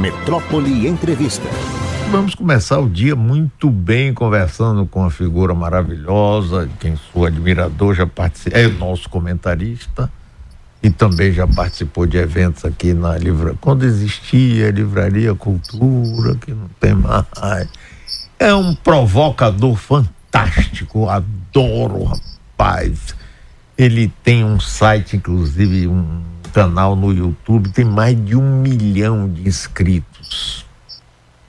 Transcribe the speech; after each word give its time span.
Metrópole 0.00 0.88
Entrevista. 0.88 1.46
Vamos 2.10 2.34
começar 2.34 2.78
o 2.78 2.88
dia 2.88 3.14
muito 3.14 3.68
bem 3.68 4.14
conversando 4.14 4.86
com 4.86 5.00
uma 5.00 5.10
figura 5.10 5.52
maravilhosa, 5.52 6.70
quem 6.80 6.96
sou 6.96 7.26
admirador, 7.26 7.94
já 7.94 8.06
participou, 8.06 8.58
é 8.58 8.66
nosso 8.66 9.10
comentarista 9.10 10.10
e 10.82 10.88
também 10.88 11.32
já 11.32 11.46
participou 11.46 12.06
de 12.06 12.16
eventos 12.16 12.64
aqui 12.64 12.94
na 12.94 13.18
livraria. 13.18 13.58
Quando 13.60 13.84
existia 13.84 14.70
Livraria 14.70 15.34
Cultura, 15.34 16.34
que 16.36 16.52
não 16.52 16.70
tem 16.80 16.94
mais. 16.94 17.68
É 18.38 18.54
um 18.54 18.74
provocador 18.74 19.76
fantástico, 19.76 21.10
adoro, 21.10 22.04
rapaz. 22.04 23.14
Ele 23.76 24.10
tem 24.24 24.44
um 24.44 24.58
site, 24.58 25.16
inclusive, 25.16 25.86
um 25.86 26.22
canal 26.50 26.94
no 26.94 27.12
YouTube, 27.12 27.70
tem 27.70 27.84
mais 27.84 28.16
de 28.24 28.36
um 28.36 28.60
milhão 28.60 29.28
de 29.28 29.48
inscritos. 29.48 30.64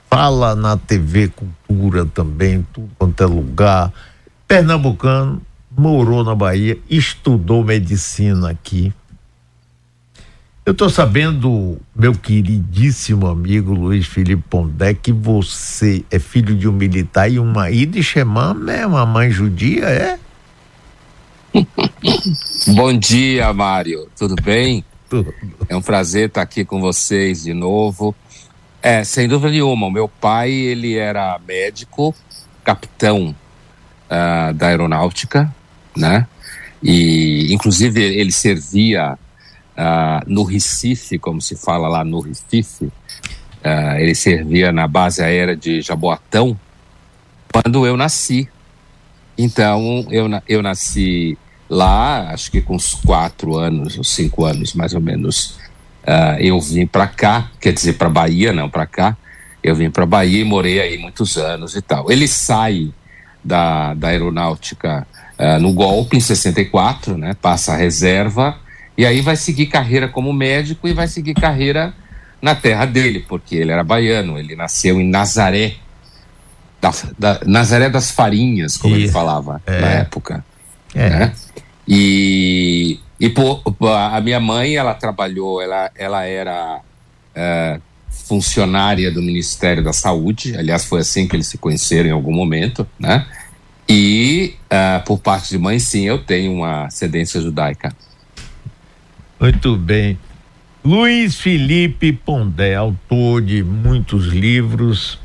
Fala 0.08 0.54
na 0.54 0.76
TV 0.76 1.28
Cultura 1.28 2.04
também, 2.06 2.66
tudo 2.72 2.90
quanto 2.98 3.22
é 3.22 3.26
lugar. 3.26 3.92
Pernambucano, 4.46 5.42
morou 5.76 6.22
na 6.22 6.34
Bahia, 6.34 6.78
estudou 6.88 7.64
medicina 7.64 8.50
aqui 8.50 8.92
eu 10.64 10.70
estou 10.70 10.88
sabendo, 10.88 11.76
meu 11.94 12.14
queridíssimo 12.14 13.26
amigo 13.26 13.74
Luiz 13.74 14.06
Felipe 14.06 14.44
Pondé, 14.48 14.94
que 14.94 15.10
você 15.10 16.04
é 16.08 16.20
filho 16.20 16.56
de 16.56 16.68
um 16.68 16.72
militar 16.72 17.28
e 17.28 17.40
uma 17.40 17.68
ida 17.68 17.98
é 17.98 18.86
uma 18.86 19.04
mãe 19.04 19.28
judia, 19.28 19.86
é? 19.86 20.18
Bom 22.76 22.96
dia, 22.96 23.52
Mário. 23.52 24.06
Tudo 24.16 24.36
bem? 24.40 24.84
É 25.68 25.76
um 25.76 25.82
prazer 25.82 26.28
estar 26.28 26.42
aqui 26.42 26.64
com 26.64 26.80
vocês 26.80 27.42
de 27.42 27.52
novo. 27.52 28.14
É, 28.82 29.04
sem 29.04 29.28
dúvida 29.28 29.50
nenhuma, 29.50 29.86
o 29.86 29.90
meu 29.90 30.08
pai, 30.08 30.50
ele 30.50 30.96
era 30.96 31.38
médico, 31.46 32.14
capitão 32.64 33.34
uh, 34.10 34.52
da 34.54 34.68
aeronáutica, 34.68 35.54
né? 35.96 36.26
E, 36.82 37.52
inclusive, 37.52 38.02
ele 38.02 38.32
servia 38.32 39.12
uh, 39.12 40.24
no 40.26 40.42
Recife, 40.42 41.18
como 41.18 41.40
se 41.40 41.54
fala 41.54 41.88
lá 41.88 42.04
no 42.04 42.20
Recife, 42.20 42.86
uh, 42.86 43.96
ele 43.98 44.14
servia 44.14 44.72
na 44.72 44.88
base 44.88 45.22
aérea 45.22 45.54
de 45.54 45.80
Jaboatão, 45.80 46.58
quando 47.52 47.86
eu 47.86 47.96
nasci. 47.96 48.48
Então, 49.38 50.06
eu, 50.10 50.28
eu 50.48 50.60
nasci 50.60 51.38
lá, 51.72 52.30
acho 52.32 52.50
que 52.50 52.60
com 52.60 52.76
uns 52.76 52.92
quatro 52.92 53.56
anos, 53.56 53.96
ou 53.96 54.04
cinco 54.04 54.44
anos 54.44 54.74
mais 54.74 54.92
ou 54.92 55.00
menos. 55.00 55.58
Uh, 56.02 56.36
eu 56.40 56.60
vim 56.60 56.86
para 56.86 57.06
cá, 57.06 57.50
quer 57.60 57.72
dizer, 57.72 57.94
para 57.94 58.10
Bahia, 58.10 58.52
não 58.52 58.68
para 58.68 58.86
cá. 58.86 59.16
Eu 59.62 59.74
vim 59.74 59.88
para 59.88 60.04
Bahia 60.04 60.40
e 60.40 60.44
morei 60.44 60.80
aí 60.80 60.98
muitos 60.98 61.36
anos 61.38 61.74
e 61.76 61.80
tal. 61.80 62.10
Ele 62.10 62.28
sai 62.28 62.92
da, 63.42 63.94
da 63.94 64.08
aeronáutica 64.08 65.06
uh, 65.38 65.60
no 65.60 65.72
golpe 65.72 66.16
em 66.16 66.20
64, 66.20 67.16
né? 67.16 67.34
Passa 67.40 67.72
a 67.72 67.76
reserva 67.76 68.58
e 68.98 69.06
aí 69.06 69.20
vai 69.20 69.36
seguir 69.36 69.66
carreira 69.66 70.08
como 70.08 70.32
médico 70.32 70.86
e 70.86 70.92
vai 70.92 71.08
seguir 71.08 71.34
carreira 71.34 71.94
na 72.40 72.54
terra 72.54 72.84
dele, 72.84 73.24
porque 73.26 73.54
ele 73.54 73.70
era 73.70 73.84
baiano, 73.84 74.36
ele 74.36 74.56
nasceu 74.56 75.00
em 75.00 75.08
Nazaré, 75.08 75.76
da, 76.80 76.90
da 77.16 77.40
Nazaré 77.46 77.88
das 77.88 78.10
Farinhas, 78.10 78.76
como 78.76 78.96
ele 78.96 79.08
falava 79.08 79.62
é. 79.64 79.80
na 79.80 79.86
época. 79.86 80.44
É. 80.94 81.08
Né? 81.08 81.32
E, 81.94 82.98
e 83.20 83.30
a 84.14 84.20
minha 84.22 84.40
mãe, 84.40 84.76
ela 84.76 84.94
trabalhou, 84.94 85.60
ela, 85.60 85.90
ela 85.94 86.24
era 86.24 86.80
é, 87.34 87.78
funcionária 88.08 89.10
do 89.10 89.20
Ministério 89.20 89.84
da 89.84 89.92
Saúde, 89.92 90.56
aliás, 90.56 90.86
foi 90.86 91.00
assim 91.00 91.28
que 91.28 91.36
eles 91.36 91.48
se 91.48 91.58
conheceram 91.58 92.08
em 92.08 92.12
algum 92.12 92.32
momento, 92.32 92.88
né? 92.98 93.26
E 93.86 94.54
uh, 94.72 95.04
por 95.04 95.18
parte 95.18 95.50
de 95.50 95.58
mãe, 95.58 95.78
sim, 95.78 96.04
eu 96.04 96.16
tenho 96.16 96.54
uma 96.54 96.86
ascendência 96.86 97.42
judaica. 97.42 97.94
Muito 99.38 99.76
bem. 99.76 100.18
Luiz 100.82 101.38
Felipe 101.38 102.10
Pondé, 102.10 102.74
autor 102.74 103.42
de 103.42 103.62
muitos 103.62 104.28
livros 104.28 105.18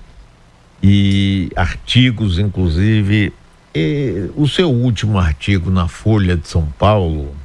e 0.83 1.49
artigos, 1.55 2.37
inclusive. 2.37 3.31
E 3.79 4.31
o 4.35 4.47
seu 4.47 4.71
último 4.71 5.19
artigo 5.19 5.69
na 5.69 5.87
Folha 5.87 6.35
de 6.35 6.47
São 6.47 6.65
Paulo, 6.79 7.35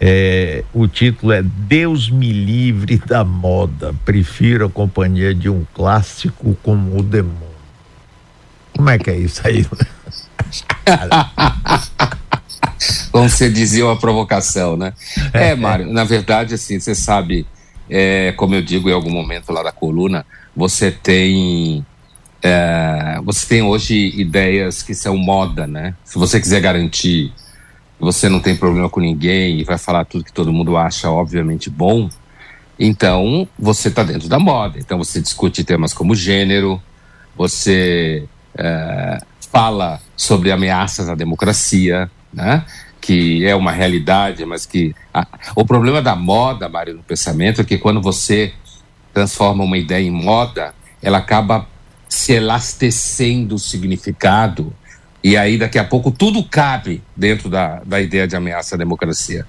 é, 0.00 0.64
o 0.72 0.88
título 0.88 1.30
é 1.30 1.42
Deus 1.42 2.08
me 2.08 2.32
livre 2.32 2.96
da 2.96 3.22
moda, 3.22 3.94
prefiro 4.02 4.64
a 4.64 4.70
companhia 4.70 5.34
de 5.34 5.50
um 5.50 5.66
clássico 5.74 6.56
como 6.62 6.98
o 6.98 7.02
demônio. 7.02 7.36
Como 8.74 8.88
é 8.88 8.98
que 8.98 9.10
é 9.10 9.18
isso 9.18 9.42
aí? 9.46 9.66
como 13.12 13.28
você 13.28 13.50
dizia, 13.50 13.84
uma 13.84 13.98
provocação, 13.98 14.74
né? 14.74 14.94
É, 15.34 15.54
Mário, 15.54 15.92
na 15.92 16.04
verdade, 16.04 16.54
assim, 16.54 16.80
você 16.80 16.94
sabe, 16.94 17.46
é, 17.90 18.32
como 18.38 18.54
eu 18.54 18.62
digo 18.62 18.88
em 18.88 18.94
algum 18.94 19.10
momento 19.10 19.52
lá 19.52 19.62
da 19.62 19.72
coluna, 19.72 20.24
você 20.56 20.90
tem. 20.90 21.84
É, 22.48 23.20
você 23.24 23.44
tem 23.44 23.62
hoje 23.62 24.12
ideias 24.14 24.80
que 24.80 24.94
são 24.94 25.16
moda, 25.16 25.66
né? 25.66 25.96
Se 26.04 26.16
você 26.16 26.38
quiser 26.38 26.60
garantir 26.60 27.32
que 27.98 28.04
você 28.04 28.28
não 28.28 28.38
tem 28.38 28.54
problema 28.54 28.88
com 28.88 29.00
ninguém 29.00 29.58
e 29.58 29.64
vai 29.64 29.76
falar 29.76 30.04
tudo 30.04 30.22
que 30.22 30.32
todo 30.32 30.52
mundo 30.52 30.76
acha, 30.76 31.10
obviamente, 31.10 31.68
bom, 31.68 32.08
então 32.78 33.48
você 33.58 33.88
está 33.88 34.04
dentro 34.04 34.28
da 34.28 34.38
moda. 34.38 34.78
Então 34.78 34.96
você 34.96 35.20
discute 35.20 35.64
temas 35.64 35.92
como 35.92 36.14
gênero, 36.14 36.80
você 37.36 38.28
é, 38.56 39.18
fala 39.50 40.00
sobre 40.16 40.52
ameaças 40.52 41.08
à 41.08 41.16
democracia, 41.16 42.08
né? 42.32 42.64
que 43.00 43.44
é 43.44 43.56
uma 43.56 43.72
realidade, 43.72 44.44
mas 44.46 44.64
que. 44.64 44.94
A, 45.12 45.26
o 45.56 45.64
problema 45.64 46.00
da 46.00 46.14
moda, 46.14 46.68
Mário, 46.68 46.94
no 46.94 47.02
pensamento, 47.02 47.60
é 47.60 47.64
que 47.64 47.76
quando 47.76 48.00
você 48.00 48.52
transforma 49.12 49.64
uma 49.64 49.78
ideia 49.78 50.06
em 50.06 50.12
moda, 50.12 50.72
ela 51.02 51.18
acaba 51.18 51.66
se 52.08 52.32
elastecendo 52.32 53.54
o 53.54 53.58
significado, 53.58 54.72
e 55.22 55.36
aí 55.36 55.58
daqui 55.58 55.78
a 55.78 55.84
pouco 55.84 56.10
tudo 56.10 56.42
cabe 56.44 57.02
dentro 57.16 57.48
da, 57.48 57.82
da 57.84 58.00
ideia 58.00 58.26
de 58.26 58.36
ameaça 58.36 58.74
à 58.74 58.78
democracia. 58.78 59.46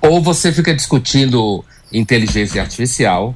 Ou 0.00 0.22
você 0.22 0.52
fica 0.52 0.74
discutindo 0.74 1.64
inteligência 1.92 2.62
artificial, 2.62 3.34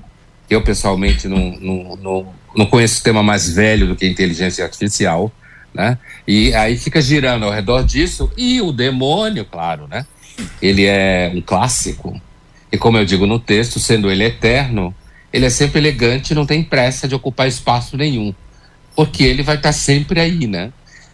eu 0.49 0.63
pessoalmente 0.63 1.29
não, 1.29 1.57
não, 1.61 1.97
não, 1.97 2.35
não 2.57 2.67
conheço 2.67 3.03
tema 3.03 3.23
mais 3.23 3.51
velho 3.51 3.87
do 3.87 3.97
que 3.97 4.07
inteligência 4.07 4.65
artificial 4.65 5.33
né? 5.75 5.99
E 6.27 6.55
aí 6.55 6.79
fica 6.79 7.03
girando 7.03 7.45
ao 7.45 7.51
redor 7.51 7.83
disso 7.83 8.31
e 8.37 8.63
o 8.63 8.71
demônio, 8.71 9.45
claro, 9.45 9.89
né? 9.89 10.07
Ele 10.63 10.87
é 10.87 11.33
um 11.35 11.43
clássico 11.43 12.21
e 12.71 12.79
como 12.79 12.97
eu 12.97 13.05
digo 13.05 13.27
no 13.27 13.39
texto, 13.39 13.81
sendo 13.81 14.11
ele 14.11 14.25
eterno, 14.25 14.95
ele 15.33 15.47
é 15.47 15.51
sempre 15.51 15.81
elegante 15.81 16.31
e 16.31 16.35
não 16.35 16.47
tem 16.47 16.63
pressa 16.63 17.09
de 17.09 17.15
ocupar 17.15 17.49
espaço 17.49 17.97
nenhum, 17.97 18.33
porque 18.95 19.25
ele 19.25 19.43
vai 19.43 19.57
estar 19.57 19.73
sempre 19.73 20.21
aí, 20.21 20.47
né? 20.47 20.73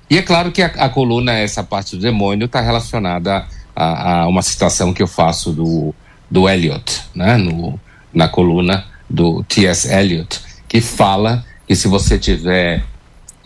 E 0.09 0.19
é 0.19 0.23
claro 0.23 0.51
que 0.51 0.63
a, 0.63 0.67
a 0.67 0.89
coluna, 0.89 1.33
essa 1.33 1.63
parte 1.63 1.97
do 1.97 2.03
demônio, 2.03 2.47
está 2.47 2.61
relacionada 2.61 3.47
a, 3.75 4.23
a, 4.23 4.27
uma 4.27 4.43
citação 4.43 4.93
que 4.93 5.03
eu 5.03 5.07
faço 5.07 5.53
do, 5.53 5.95
do 6.31 6.49
Eliot, 6.49 7.03
né? 7.15 7.37
No, 7.37 7.79
na 8.13 8.29
coluna 8.29 8.85
do 9.09 9.43
T.S. 9.45 9.93
Eliot, 9.93 10.41
que 10.69 10.81
fala 10.81 11.45
que 11.67 11.77
se 11.77 11.89
você 11.89 12.19
tiver 12.19 12.85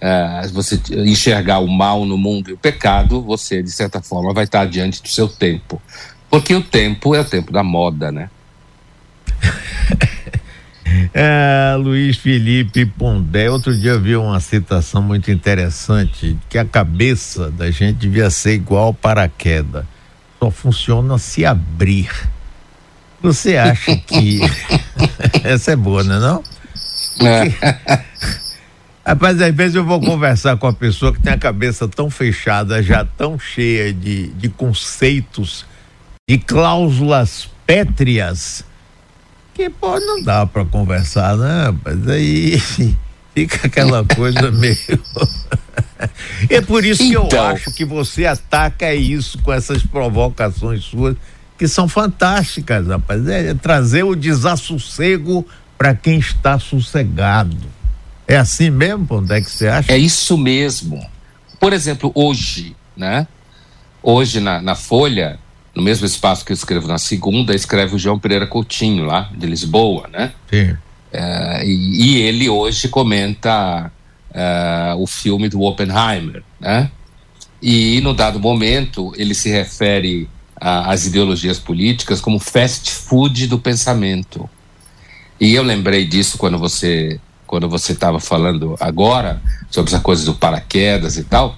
uh, 0.00 0.48
você 0.52 0.80
enxergar 1.04 1.58
o 1.58 1.68
mal 1.68 2.04
no 2.04 2.16
mundo 2.16 2.50
e 2.50 2.52
o 2.52 2.58
pecado, 2.58 3.20
você, 3.22 3.62
de 3.62 3.70
certa 3.70 4.00
forma, 4.02 4.32
vai 4.32 4.44
estar 4.44 4.66
diante 4.66 5.02
do 5.02 5.08
seu 5.08 5.28
tempo. 5.28 5.80
Porque 6.30 6.54
o 6.54 6.62
tempo 6.62 7.14
é 7.14 7.20
o 7.20 7.24
tempo 7.24 7.52
da 7.52 7.62
moda, 7.62 8.10
né? 8.10 8.28
É, 11.12 11.74
Luiz 11.78 12.16
Felipe 12.16 12.84
Pondé, 12.86 13.50
outro 13.50 13.76
dia 13.76 13.92
eu 13.92 14.00
vi 14.00 14.16
uma 14.16 14.40
citação 14.40 15.02
muito 15.02 15.30
interessante, 15.30 16.36
que 16.48 16.58
a 16.58 16.64
cabeça 16.64 17.50
da 17.50 17.70
gente 17.70 17.98
devia 17.98 18.30
ser 18.30 18.54
igual 18.54 18.86
ao 18.86 18.94
paraquedas, 18.94 19.84
só 20.38 20.50
funciona 20.50 21.18
se 21.18 21.44
abrir. 21.44 22.10
Você 23.22 23.56
acha 23.56 23.96
que 23.96 24.40
essa 25.44 25.72
é 25.72 25.76
boa, 25.76 26.02
não 26.04 26.16
é 26.16 26.20
não? 26.20 26.42
É. 27.20 28.02
Rapaz, 29.06 29.40
às 29.40 29.54
vezes 29.54 29.76
eu 29.76 29.84
vou 29.84 30.00
conversar 30.00 30.56
com 30.56 30.66
a 30.66 30.72
pessoa 30.72 31.12
que 31.12 31.20
tem 31.20 31.32
a 31.32 31.38
cabeça 31.38 31.86
tão 31.86 32.08
fechada, 32.08 32.82
já 32.82 33.04
tão 33.04 33.38
cheia 33.38 33.92
de, 33.92 34.28
de 34.28 34.48
conceitos, 34.48 35.66
de 36.28 36.38
cláusulas 36.38 37.50
pétreas, 37.66 38.64
que 39.54 39.70
pô, 39.70 39.98
não 40.00 40.22
dá 40.22 40.44
para 40.44 40.64
conversar, 40.64 41.36
né? 41.36 41.74
Mas 41.84 42.08
aí 42.08 42.60
fica 43.32 43.66
aquela 43.66 44.04
coisa 44.04 44.50
meio. 44.50 44.76
é 46.50 46.60
por 46.60 46.84
isso 46.84 47.02
então... 47.02 47.28
que 47.28 47.34
eu 47.34 47.38
então. 47.38 47.46
acho 47.46 47.72
que 47.72 47.84
você 47.84 48.26
ataca 48.26 48.92
isso 48.92 49.38
com 49.38 49.52
essas 49.52 49.82
provocações 49.82 50.84
suas, 50.84 51.16
que 51.56 51.68
são 51.68 51.88
fantásticas, 51.88 52.88
rapaz. 52.88 53.26
É, 53.28 53.50
é 53.50 53.54
trazer 53.54 54.02
o 54.02 54.16
desassossego 54.16 55.46
para 55.78 55.94
quem 55.94 56.18
está 56.18 56.58
sossegado. 56.58 57.56
É 58.26 58.36
assim 58.36 58.70
mesmo, 58.70 59.06
onde 59.10 59.34
é 59.34 59.40
que 59.40 59.50
você 59.50 59.68
acha? 59.68 59.92
É 59.92 59.98
isso 59.98 60.36
mesmo. 60.36 61.04
Por 61.60 61.72
exemplo, 61.72 62.10
hoje, 62.14 62.74
né? 62.96 63.28
Hoje 64.02 64.40
na, 64.40 64.60
na 64.60 64.74
Folha, 64.74 65.38
no 65.74 65.82
mesmo 65.82 66.06
espaço 66.06 66.44
que 66.44 66.52
eu 66.52 66.54
escrevo 66.54 66.86
na 66.86 66.98
segunda, 66.98 67.54
escreve 67.54 67.96
o 67.96 67.98
João 67.98 68.18
Pereira 68.18 68.46
Coutinho, 68.46 69.04
lá 69.04 69.30
de 69.36 69.46
Lisboa, 69.46 70.08
né? 70.12 70.32
Sim. 70.48 70.76
É, 71.12 71.64
e, 71.66 72.16
e, 72.16 72.22
ele 72.22 72.48
hoje 72.48 72.88
comenta 72.88 73.90
é, 74.32 74.94
o 74.96 75.06
filme 75.06 75.48
do 75.48 75.62
Oppenheimer, 75.62 76.42
né? 76.60 76.90
E 77.62 78.00
no 78.02 78.12
dado 78.12 78.38
momento 78.38 79.12
ele 79.16 79.34
se 79.34 79.48
refere 79.48 80.28
às 80.56 81.06
ideologias 81.06 81.58
políticas 81.58 82.20
como 82.20 82.38
fast 82.38 82.90
food 82.92 83.46
do 83.46 83.58
pensamento. 83.58 84.48
E 85.40 85.54
eu 85.54 85.62
lembrei 85.62 86.06
disso 86.06 86.38
quando 86.38 86.58
você 86.58 87.20
quando 87.46 87.68
você 87.68 87.92
estava 87.92 88.18
falando 88.18 88.74
agora 88.80 89.40
sobre 89.70 89.92
essa 89.92 90.00
coisa 90.00 90.24
do 90.24 90.34
paraquedas 90.34 91.16
e 91.16 91.24
tal, 91.24 91.56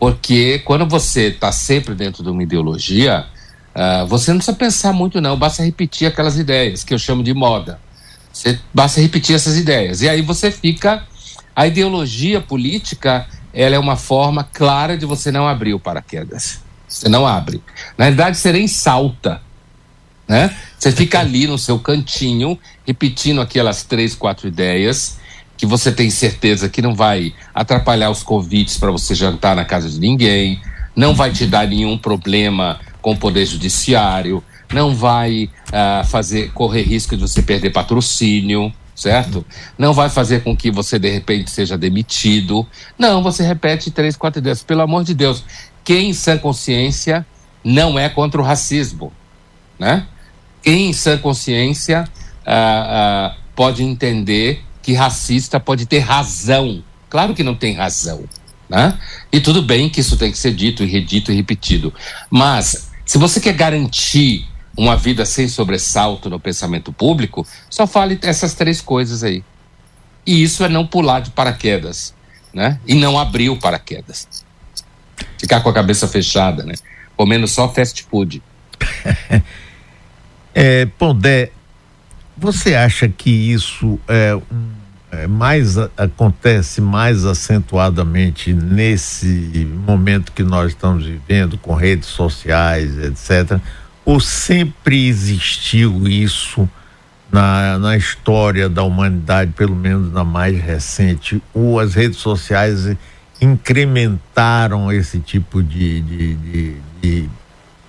porque 0.00 0.58
quando 0.60 0.86
você 0.86 1.28
está 1.28 1.52
sempre 1.52 1.94
dentro 1.94 2.22
de 2.22 2.30
uma 2.30 2.42
ideologia, 2.42 3.26
uh, 3.76 4.06
você 4.06 4.32
não 4.32 4.38
precisa 4.38 4.56
pensar 4.56 4.92
muito 4.92 5.20
não, 5.20 5.38
basta 5.38 5.62
repetir 5.62 6.08
aquelas 6.08 6.38
ideias 6.38 6.82
que 6.82 6.94
eu 6.94 6.98
chamo 6.98 7.22
de 7.22 7.34
moda. 7.34 7.78
Você 8.32 8.58
basta 8.74 9.00
repetir 9.00 9.36
essas 9.36 9.56
ideias 9.56 10.02
e 10.02 10.08
aí 10.08 10.22
você 10.22 10.50
fica 10.50 11.04
a 11.54 11.66
ideologia 11.66 12.40
política 12.40 13.26
ela 13.56 13.74
é 13.74 13.78
uma 13.78 13.96
forma 13.96 14.44
clara 14.44 14.98
de 14.98 15.06
você 15.06 15.32
não 15.32 15.48
abrir 15.48 15.72
o 15.72 15.80
paraquedas. 15.80 16.60
Você 16.86 17.08
não 17.08 17.26
abre. 17.26 17.62
Na 17.96 18.04
verdade, 18.04 18.36
você 18.36 18.52
nem 18.52 18.68
salta. 18.68 19.40
Né? 20.28 20.54
Você 20.78 20.92
fica 20.92 21.20
ali 21.20 21.46
no 21.46 21.56
seu 21.56 21.78
cantinho, 21.78 22.58
repetindo 22.86 23.40
aquelas 23.40 23.82
três, 23.82 24.14
quatro 24.14 24.46
ideias 24.46 25.18
que 25.56 25.64
você 25.64 25.90
tem 25.90 26.10
certeza 26.10 26.68
que 26.68 26.82
não 26.82 26.94
vai 26.94 27.32
atrapalhar 27.54 28.10
os 28.10 28.22
convites 28.22 28.76
para 28.76 28.90
você 28.90 29.14
jantar 29.14 29.56
na 29.56 29.64
casa 29.64 29.88
de 29.88 29.98
ninguém, 29.98 30.60
não 30.94 31.14
vai 31.14 31.32
te 31.32 31.46
dar 31.46 31.66
nenhum 31.66 31.96
problema 31.96 32.78
com 33.06 33.12
o 33.12 33.16
poder 33.16 33.46
judiciário, 33.46 34.42
não 34.72 34.92
vai 34.92 35.48
uh, 35.68 36.04
fazer 36.08 36.50
correr 36.50 36.82
risco 36.82 37.14
de 37.14 37.22
você 37.22 37.40
perder 37.40 37.70
patrocínio, 37.70 38.74
certo? 38.96 39.46
Não 39.78 39.92
vai 39.92 40.08
fazer 40.08 40.42
com 40.42 40.56
que 40.56 40.72
você 40.72 40.98
de 40.98 41.08
repente 41.08 41.48
seja 41.48 41.78
demitido. 41.78 42.66
Não, 42.98 43.22
você 43.22 43.44
repete 43.44 43.92
três, 43.92 44.16
quatro 44.16 44.40
ideias. 44.40 44.64
Pelo 44.64 44.82
amor 44.82 45.04
de 45.04 45.14
Deus, 45.14 45.44
quem 45.84 46.10
em 46.10 46.12
sã 46.12 46.36
consciência 46.36 47.24
não 47.62 47.96
é 47.96 48.08
contra 48.08 48.40
o 48.40 48.44
racismo, 48.44 49.12
né? 49.78 50.04
Quem 50.60 50.90
em 50.90 50.92
sã 50.92 51.16
consciência 51.16 52.08
uh, 52.44 53.30
uh, 53.30 53.40
pode 53.54 53.84
entender 53.84 54.64
que 54.82 54.94
racista 54.94 55.60
pode 55.60 55.86
ter 55.86 56.00
razão. 56.00 56.82
Claro 57.08 57.34
que 57.34 57.44
não 57.44 57.54
tem 57.54 57.72
razão. 57.72 58.24
Né? 58.68 58.98
E 59.30 59.38
tudo 59.38 59.62
bem 59.62 59.88
que 59.88 60.00
isso 60.00 60.16
tem 60.16 60.32
que 60.32 60.38
ser 60.38 60.52
dito 60.52 60.82
e 60.82 60.86
redito 60.86 61.30
e 61.30 61.36
repetido. 61.36 61.94
Mas, 62.28 62.90
se 63.06 63.18
você 63.18 63.40
quer 63.40 63.54
garantir 63.54 64.46
uma 64.76 64.96
vida 64.96 65.24
sem 65.24 65.48
sobressalto 65.48 66.28
no 66.28 66.38
pensamento 66.40 66.92
público, 66.92 67.46
só 67.70 67.86
fale 67.86 68.18
essas 68.20 68.52
três 68.52 68.80
coisas 68.80 69.22
aí. 69.22 69.42
E 70.26 70.42
isso 70.42 70.64
é 70.64 70.68
não 70.68 70.84
pular 70.84 71.20
de 71.20 71.30
paraquedas, 71.30 72.12
né? 72.52 72.80
E 72.84 72.94
não 72.94 73.16
abrir 73.16 73.48
o 73.48 73.56
paraquedas. 73.56 74.28
Ficar 75.38 75.60
com 75.60 75.68
a 75.68 75.72
cabeça 75.72 76.08
fechada, 76.08 76.64
né? 76.64 76.74
Comendo 77.16 77.46
só 77.46 77.72
fast 77.72 78.02
food. 78.02 78.42
é, 80.52 80.84
Pondé, 80.98 81.52
você 82.36 82.74
acha 82.74 83.08
que 83.08 83.30
isso 83.30 84.00
é, 84.08 84.34
um, 84.34 84.75
mais 85.28 85.78
acontece 85.96 86.80
mais 86.80 87.24
acentuadamente 87.24 88.52
nesse 88.52 89.68
momento 89.86 90.32
que 90.32 90.42
nós 90.42 90.72
estamos 90.72 91.06
vivendo 91.06 91.56
com 91.58 91.74
redes 91.74 92.08
sociais, 92.08 92.98
etc. 92.98 93.60
Ou 94.04 94.18
sempre 94.18 95.06
existiu 95.06 96.08
isso 96.08 96.68
na, 97.30 97.78
na 97.78 97.96
história 97.96 98.68
da 98.68 98.82
humanidade, 98.82 99.52
pelo 99.52 99.76
menos 99.76 100.12
na 100.12 100.24
mais 100.24 100.60
recente? 100.60 101.42
Ou 101.54 101.78
as 101.78 101.94
redes 101.94 102.18
sociais 102.18 102.96
incrementaram 103.40 104.92
esse 104.92 105.18
tipo 105.18 105.62
de, 105.62 106.00
de, 106.00 106.34
de, 106.34 106.76
de 107.02 107.30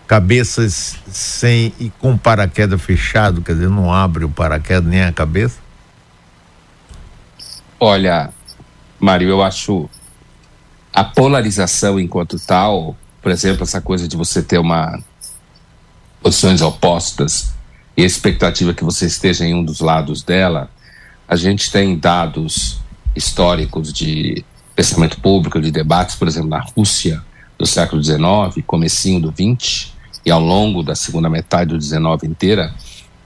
cabeças 0.07 0.97
sem 1.07 1.73
e 1.79 1.89
com 1.99 2.17
paraquedas 2.17 2.81
fechado, 2.81 3.41
quer 3.41 3.53
dizer, 3.53 3.69
não 3.69 3.93
abre 3.93 4.23
o 4.23 4.29
paraquedas 4.29 4.89
nem 4.89 5.03
a 5.03 5.11
cabeça? 5.11 5.66
Olha, 7.79 8.31
Mário, 8.99 9.29
eu 9.29 9.41
acho 9.43 9.89
a 10.91 11.03
polarização 11.03 11.99
enquanto 11.99 12.39
tal, 12.39 12.95
por 13.21 13.31
exemplo, 13.31 13.63
essa 13.63 13.79
coisa 13.79 14.07
de 14.07 14.17
você 14.17 14.41
ter 14.41 14.57
uma 14.57 14.99
posições 16.21 16.61
opostas 16.61 17.53
e 17.95 18.03
a 18.03 18.05
expectativa 18.05 18.73
que 18.73 18.83
você 18.83 19.05
esteja 19.05 19.45
em 19.45 19.53
um 19.53 19.63
dos 19.63 19.79
lados 19.79 20.23
dela, 20.23 20.69
a 21.27 21.35
gente 21.35 21.71
tem 21.71 21.97
dados 21.97 22.79
históricos 23.15 23.93
de 23.93 24.43
pensamento 24.75 25.19
público, 25.19 25.61
de 25.61 25.71
debates, 25.71 26.15
por 26.15 26.27
exemplo, 26.27 26.49
na 26.49 26.59
Rússia 26.59 27.21
do 27.57 27.65
século 27.65 28.03
XIX, 28.03 28.63
comecinho 28.65 29.21
do 29.21 29.31
XX, 29.31 29.91
e 30.25 30.31
ao 30.31 30.39
longo 30.39 30.83
da 30.83 30.95
segunda 30.95 31.29
metade 31.29 31.71
do 31.71 31.77
19 31.77 32.27
inteira, 32.27 32.73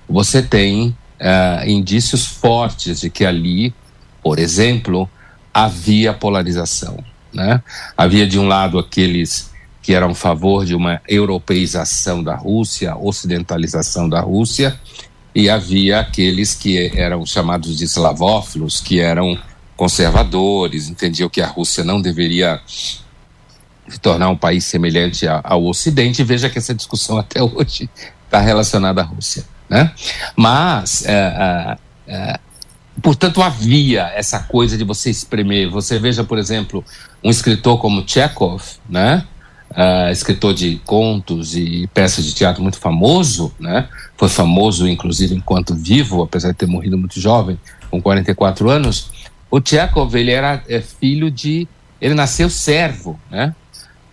você 0.07 0.41
tem 0.41 0.89
uh, 0.89 1.67
indícios 1.67 2.25
fortes 2.25 3.01
de 3.01 3.09
que 3.09 3.25
ali, 3.25 3.73
por 4.23 4.39
exemplo, 4.39 5.09
havia 5.53 6.13
polarização. 6.13 7.03
Né? 7.33 7.61
Havia 7.95 8.27
de 8.27 8.39
um 8.39 8.47
lado 8.47 8.77
aqueles 8.77 9.51
que 9.81 9.93
eram 9.93 10.11
a 10.11 10.15
favor 10.15 10.65
de 10.65 10.75
uma 10.75 11.01
europeização 11.07 12.23
da 12.23 12.35
Rússia, 12.35 12.95
ocidentalização 12.95 14.07
da 14.07 14.19
Rússia, 14.19 14.79
e 15.33 15.49
havia 15.49 15.99
aqueles 15.99 16.53
que 16.53 16.91
eram 16.95 17.25
chamados 17.25 17.77
de 17.77 17.85
eslavófilos, 17.85 18.79
que 18.79 18.99
eram 18.99 19.39
conservadores, 19.75 20.89
entendiam 20.89 21.29
que 21.29 21.41
a 21.41 21.47
Rússia 21.47 21.83
não 21.83 22.01
deveria 22.01 22.61
se 23.87 23.99
tornar 23.99 24.29
um 24.29 24.37
país 24.37 24.65
semelhante 24.65 25.25
ao 25.27 25.65
Ocidente. 25.65 26.23
Veja 26.23 26.49
que 26.49 26.59
essa 26.59 26.75
discussão 26.75 27.17
até 27.17 27.41
hoje 27.41 27.89
está 28.25 28.39
relacionada 28.39 29.01
à 29.01 29.03
Rússia. 29.03 29.43
Né? 29.67 29.91
Mas, 30.35 31.05
é, 31.05 31.77
é, 32.07 32.39
portanto, 33.01 33.41
havia 33.41 34.11
essa 34.15 34.39
coisa 34.39 34.77
de 34.77 34.83
você 34.83 35.09
espremer. 35.09 35.69
Você 35.69 35.97
veja, 35.99 36.23
por 36.23 36.37
exemplo, 36.37 36.83
um 37.23 37.29
escritor 37.29 37.79
como 37.79 38.07
Chekhov, 38.07 38.61
né? 38.89 39.25
Uh, 39.71 40.11
escritor 40.11 40.53
de 40.53 40.81
contos 40.85 41.55
e 41.55 41.87
peças 41.93 42.25
de 42.25 42.33
teatro 42.33 42.61
muito 42.61 42.77
famoso, 42.77 43.53
né? 43.59 43.87
Foi 44.17 44.27
famoso, 44.27 44.87
inclusive, 44.87 45.33
enquanto 45.33 45.73
vivo, 45.73 46.21
apesar 46.21 46.49
de 46.49 46.57
ter 46.57 46.67
morrido 46.67 46.97
muito 46.97 47.19
jovem, 47.19 47.57
com 47.89 48.01
44 48.01 48.69
anos. 48.69 49.09
O 49.49 49.61
Chekhov, 49.63 50.13
ele 50.15 50.31
era 50.31 50.61
é, 50.67 50.81
filho 50.81 51.31
de... 51.31 51.67
Ele 51.99 52.13
nasceu 52.13 52.49
servo, 52.49 53.19
né? 53.29 53.55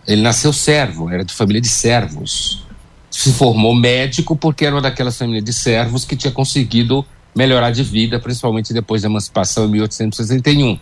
Ele 0.07 0.21
nasceu 0.21 0.53
servo, 0.53 1.09
era 1.09 1.23
de 1.23 1.33
família 1.33 1.61
de 1.61 1.67
servos. 1.67 2.65
Se 3.11 3.33
formou 3.33 3.75
médico 3.75 4.35
porque 4.35 4.65
era 4.65 4.75
uma 4.75 4.81
daquelas 4.81 5.17
famílias 5.17 5.43
de 5.43 5.53
servos 5.53 6.05
que 6.05 6.15
tinha 6.15 6.31
conseguido 6.31 7.05
melhorar 7.35 7.71
de 7.71 7.83
vida, 7.83 8.19
principalmente 8.19 8.73
depois 8.73 9.01
da 9.01 9.07
emancipação 9.07 9.65
em 9.65 9.71
1861. 9.71 10.79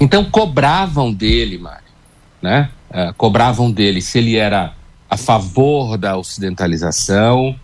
Então 0.00 0.24
cobravam 0.24 1.12
dele, 1.12 1.58
Mário, 1.58 1.88
né? 2.40 2.70
Uh, 2.90 3.12
cobravam 3.14 3.70
dele 3.70 4.00
se 4.00 4.18
ele 4.18 4.36
era 4.36 4.72
a 5.10 5.16
favor 5.16 5.98
da 5.98 6.16
ocidentalização, 6.16 7.54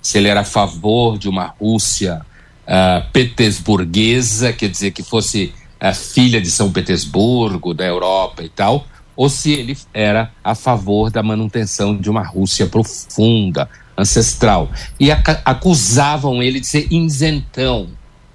se 0.00 0.18
ele 0.18 0.28
era 0.28 0.40
a 0.40 0.44
favor 0.44 1.18
de 1.18 1.28
uma 1.28 1.54
Rússia 1.60 2.20
uh, 2.66 3.10
petersburguesa, 3.12 4.52
quer 4.52 4.68
dizer, 4.68 4.90
que 4.92 5.02
fosse 5.02 5.52
a 5.80 5.92
filha 5.92 6.40
de 6.40 6.50
São 6.50 6.70
Petersburgo, 6.72 7.74
da 7.74 7.84
Europa 7.84 8.42
e 8.42 8.48
tal, 8.48 8.86
ou 9.16 9.28
se 9.28 9.52
ele 9.52 9.76
era 9.92 10.32
a 10.42 10.54
favor 10.54 11.10
da 11.10 11.22
manutenção 11.22 11.96
de 11.96 12.08
uma 12.08 12.22
Rússia 12.22 12.66
profunda, 12.66 13.68
ancestral. 13.96 14.70
E 14.98 15.10
acusavam 15.10 16.42
ele 16.42 16.60
de 16.60 16.66
ser 16.66 16.86
isentão, 16.90 17.88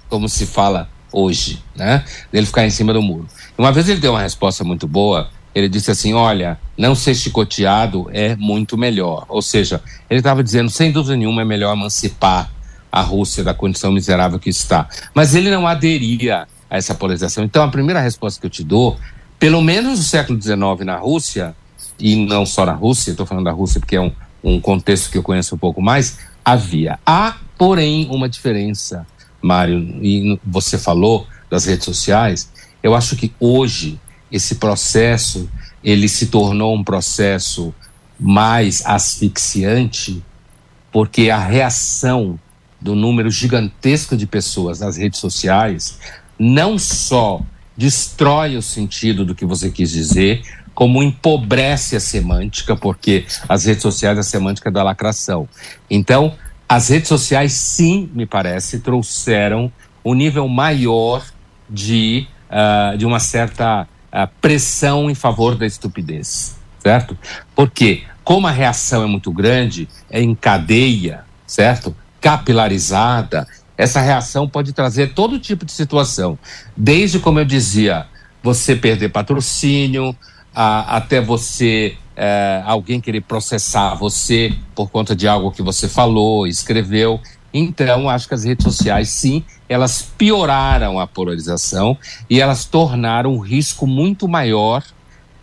como 0.08 0.28
se 0.28 0.46
fala 0.46 0.88
hoje, 1.12 1.62
né? 1.74 2.04
Dele 2.32 2.46
ficar 2.46 2.66
em 2.66 2.70
cima 2.70 2.92
do 2.92 3.02
muro. 3.02 3.26
Uma 3.56 3.72
vez 3.72 3.88
ele 3.88 4.00
deu 4.00 4.12
uma 4.12 4.22
resposta 4.22 4.64
muito 4.64 4.86
boa. 4.86 5.30
Ele 5.54 5.68
disse 5.68 5.90
assim: 5.90 6.14
Olha, 6.14 6.58
não 6.76 6.94
ser 6.94 7.14
chicoteado 7.14 8.08
é 8.12 8.36
muito 8.36 8.76
melhor. 8.76 9.24
Ou 9.28 9.42
seja, 9.42 9.82
ele 10.08 10.20
estava 10.20 10.42
dizendo, 10.42 10.70
sem 10.70 10.92
dúvida 10.92 11.16
nenhuma, 11.16 11.42
é 11.42 11.44
melhor 11.44 11.74
emancipar 11.74 12.50
a 12.90 13.00
Rússia 13.00 13.44
da 13.44 13.52
condição 13.52 13.92
miserável 13.92 14.38
que 14.38 14.50
está. 14.50 14.88
Mas 15.14 15.34
ele 15.34 15.50
não 15.50 15.66
aderia 15.66 16.46
a 16.70 16.76
essa 16.76 16.94
polarização. 16.94 17.44
Então, 17.44 17.62
a 17.62 17.68
primeira 17.68 18.00
resposta 18.00 18.40
que 18.40 18.46
eu 18.46 18.50
te 18.50 18.62
dou 18.62 18.98
pelo 19.38 19.62
menos 19.62 19.98
no 19.98 20.04
século 20.04 20.40
XIX 20.40 20.84
na 20.84 20.96
Rússia, 20.96 21.54
e 21.98 22.16
não 22.16 22.44
só 22.44 22.66
na 22.66 22.72
Rússia, 22.72 23.12
estou 23.12 23.24
falando 23.24 23.44
da 23.44 23.52
Rússia 23.52 23.80
porque 23.80 23.96
é 23.96 24.00
um, 24.00 24.12
um 24.42 24.60
contexto 24.60 25.10
que 25.10 25.18
eu 25.18 25.22
conheço 25.22 25.54
um 25.54 25.58
pouco 25.58 25.80
mais, 25.82 26.18
havia. 26.44 26.98
Há, 27.04 27.36
porém, 27.56 28.08
uma 28.10 28.28
diferença 28.28 29.06
Mário, 29.40 29.78
e 30.02 30.38
você 30.44 30.76
falou 30.76 31.26
das 31.50 31.64
redes 31.64 31.84
sociais, 31.84 32.50
eu 32.82 32.94
acho 32.94 33.16
que 33.16 33.32
hoje 33.38 33.98
esse 34.30 34.56
processo 34.56 35.48
ele 35.82 36.08
se 36.08 36.26
tornou 36.26 36.74
um 36.74 36.84
processo 36.84 37.74
mais 38.18 38.84
asfixiante 38.84 40.22
porque 40.90 41.30
a 41.30 41.38
reação 41.38 42.38
do 42.80 42.94
número 42.94 43.30
gigantesco 43.30 44.16
de 44.16 44.26
pessoas 44.26 44.80
nas 44.80 44.96
redes 44.96 45.20
sociais 45.20 45.98
não 46.38 46.78
só 46.78 47.40
destrói 47.76 48.56
o 48.56 48.62
sentido 48.62 49.24
do 49.24 49.34
que 49.34 49.44
você 49.44 49.70
quis 49.70 49.90
dizer, 49.90 50.42
como 50.78 51.02
empobrece 51.02 51.96
a 51.96 52.00
semântica, 52.00 52.76
porque 52.76 53.26
as 53.48 53.64
redes 53.64 53.82
sociais 53.82 54.16
a 54.16 54.22
semântica 54.22 54.70
da 54.70 54.80
lacração. 54.84 55.48
Então, 55.90 56.34
as 56.68 56.88
redes 56.88 57.08
sociais, 57.08 57.52
sim, 57.54 58.08
me 58.14 58.24
parece, 58.24 58.78
trouxeram 58.78 59.72
um 60.04 60.14
nível 60.14 60.46
maior 60.46 61.26
de, 61.68 62.28
uh, 62.48 62.96
de 62.96 63.04
uma 63.04 63.18
certa 63.18 63.88
uh, 63.88 64.28
pressão 64.40 65.10
em 65.10 65.16
favor 65.16 65.56
da 65.56 65.66
estupidez, 65.66 66.56
certo? 66.78 67.18
Porque, 67.56 68.04
como 68.22 68.46
a 68.46 68.52
reação 68.52 69.02
é 69.02 69.06
muito 69.06 69.32
grande, 69.32 69.88
é 70.08 70.22
em 70.22 70.32
cadeia, 70.32 71.24
certo? 71.44 71.92
Capilarizada, 72.20 73.48
essa 73.76 74.00
reação 74.00 74.48
pode 74.48 74.72
trazer 74.72 75.12
todo 75.12 75.40
tipo 75.40 75.64
de 75.64 75.72
situação. 75.72 76.38
Desde, 76.76 77.18
como 77.18 77.40
eu 77.40 77.44
dizia, 77.44 78.06
você 78.40 78.76
perder 78.76 79.08
patrocínio, 79.08 80.16
a, 80.54 80.96
até 80.96 81.20
você 81.20 81.96
é, 82.16 82.62
alguém 82.66 83.00
querer 83.00 83.20
processar 83.20 83.94
você 83.94 84.52
por 84.74 84.90
conta 84.90 85.14
de 85.14 85.28
algo 85.28 85.52
que 85.52 85.62
você 85.62 85.88
falou, 85.88 86.46
escreveu. 86.46 87.20
Então, 87.54 88.08
acho 88.10 88.28
que 88.28 88.34
as 88.34 88.44
redes 88.44 88.64
sociais, 88.64 89.08
sim, 89.08 89.44
elas 89.68 90.02
pioraram 90.02 90.98
a 90.98 91.06
polarização 91.06 91.96
e 92.28 92.40
elas 92.40 92.64
tornaram 92.64 93.34
um 93.34 93.38
risco 93.38 93.86
muito 93.86 94.26
maior 94.26 94.82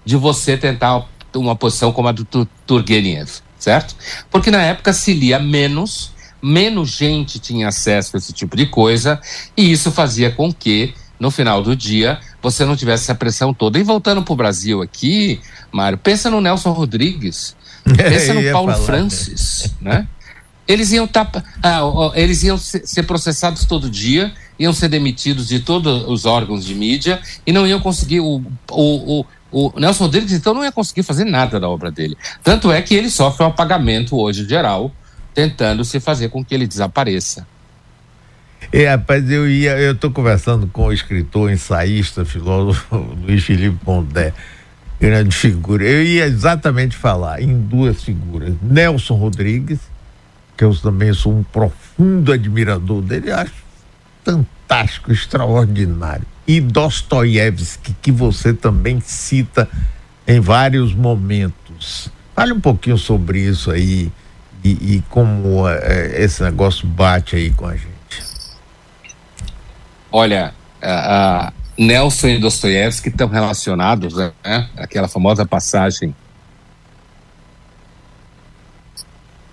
de 0.04 0.16
você 0.16 0.58
tentar 0.58 1.08
uma 1.34 1.56
posição 1.56 1.92
como 1.92 2.10
a 2.10 2.12
do 2.12 2.26
Turgenev, 2.68 3.30
certo? 3.58 3.96
Porque 4.30 4.52
na 4.52 4.62
época 4.62 4.94
se 4.94 5.14
lia 5.14 5.40
menos, 5.40 6.12
menos 6.42 6.90
gente 6.90 7.40
tinha 7.40 7.70
acesso 7.70 8.16
a 8.16 8.20
esse 8.20 8.34
tipo 8.34 8.56
de 8.56 8.66
coisa, 8.66 9.20
e 9.58 9.72
isso 9.72 9.92
fazia 9.92 10.30
com 10.30 10.54
que, 10.54 10.94
no 11.20 11.32
final 11.32 11.64
do 11.64 11.76
dia, 11.76 12.20
você 12.46 12.64
não 12.64 12.76
tivesse 12.76 13.06
essa 13.06 13.16
pressão 13.16 13.52
toda. 13.54 13.80
E 13.80 13.84
voltando 13.84 14.22
para 14.22 14.34
o 14.34 14.36
Brasil 14.36 14.84
aqui, 14.84 15.42
Mário, 15.72 15.98
pensa 15.98 16.30
no 16.30 16.40
Nelson 16.40 16.72
Rodrigues, 16.72 17.56
pensa 17.84 18.36
no 18.36 18.52
Paulo 18.52 18.72
falar, 18.72 18.86
Francis, 18.86 19.74
né? 19.82 20.08
Eles 20.68 20.92
iam, 20.92 21.08
tá, 21.08 21.28
ah, 21.64 21.82
eles 22.14 22.44
iam 22.44 22.58
ser 22.58 23.04
processados 23.04 23.66
todo 23.66 23.90
dia, 23.90 24.32
iam 24.60 24.74
ser 24.74 24.90
demitidos 24.90 25.48
de 25.48 25.60
todos 25.60 26.08
os 26.08 26.26
órgãos 26.26 26.66
de 26.66 26.76
mídia 26.76 27.20
e 27.46 27.52
não 27.52 27.66
iam 27.66 27.80
conseguir. 27.80 28.20
O, 28.20 28.44
o, 28.72 29.20
o, 29.20 29.26
o 29.52 29.80
Nelson 29.80 30.04
Rodrigues, 30.04 30.34
então, 30.34 30.54
não 30.54 30.64
ia 30.64 30.72
conseguir 30.72 31.04
fazer 31.04 31.26
nada 31.26 31.60
da 31.60 31.70
obra 31.70 31.92
dele. 31.92 32.16
Tanto 32.44 32.72
é 32.72 32.82
que 32.82 32.94
ele 32.94 33.10
sofre 33.10 33.44
um 33.44 33.48
apagamento 33.48 34.18
hoje 34.18 34.48
geral, 34.48 34.92
tentando 35.34 35.84
se 35.84 36.00
fazer 36.00 36.30
com 36.30 36.44
que 36.44 36.54
ele 36.54 36.68
desapareça. 36.68 37.48
É, 38.72 38.90
rapaz, 38.90 39.30
eu 39.30 39.50
ia, 39.50 39.78
eu 39.78 39.94
estou 39.94 40.12
conversando 40.12 40.68
com 40.68 40.88
o 40.88 40.94
escritor, 40.94 41.52
ensaísta, 41.52 42.26
filósofo 42.26 42.96
Luiz 43.24 43.44
Felipe 43.44 43.78
Pondé, 43.84 44.34
grande 45.00 45.36
figura. 45.36 45.84
Eu 45.84 46.04
ia 46.04 46.26
exatamente 46.26 46.96
falar 46.96 47.42
em 47.42 47.58
duas 47.58 48.04
figuras. 48.04 48.54
Nelson 48.62 49.16
Rodrigues, 49.16 49.80
que 50.58 50.64
eu 50.64 50.76
também 50.76 51.14
sou 51.14 51.38
um 51.38 51.44
profundo 51.44 52.32
admirador 52.32 53.02
dele, 53.02 53.32
acho 53.32 53.66
fantástico, 54.26 55.12
extraordinário. 55.12 56.26
E 56.48 56.60
Dostoiévski, 56.60 57.96
que 58.02 58.12
você 58.12 58.54
também 58.54 59.00
cita 59.00 59.70
em 60.28 60.40
vários 60.40 60.94
momentos. 60.94 62.10
Fale 62.36 62.52
um 62.52 62.60
pouquinho 62.60 62.98
sobre 62.98 63.40
isso 63.40 63.72
aí 63.72 64.12
e, 64.64 64.96
e 64.96 65.04
como 65.10 65.68
é, 65.68 66.22
esse 66.24 66.44
negócio 66.44 66.88
bate 66.88 67.36
aí 67.36 67.52
com 67.52 67.68
a 67.68 67.74
gente. 67.76 67.95
Olha, 70.18 70.54
Nelson 71.78 72.28
e 72.30 72.38
Dostoiévski 72.38 73.10
estão 73.10 73.28
relacionados, 73.28 74.16
né? 74.16 74.32
Aquela 74.78 75.10
famosa 75.10 75.46
passagem. 75.46 76.16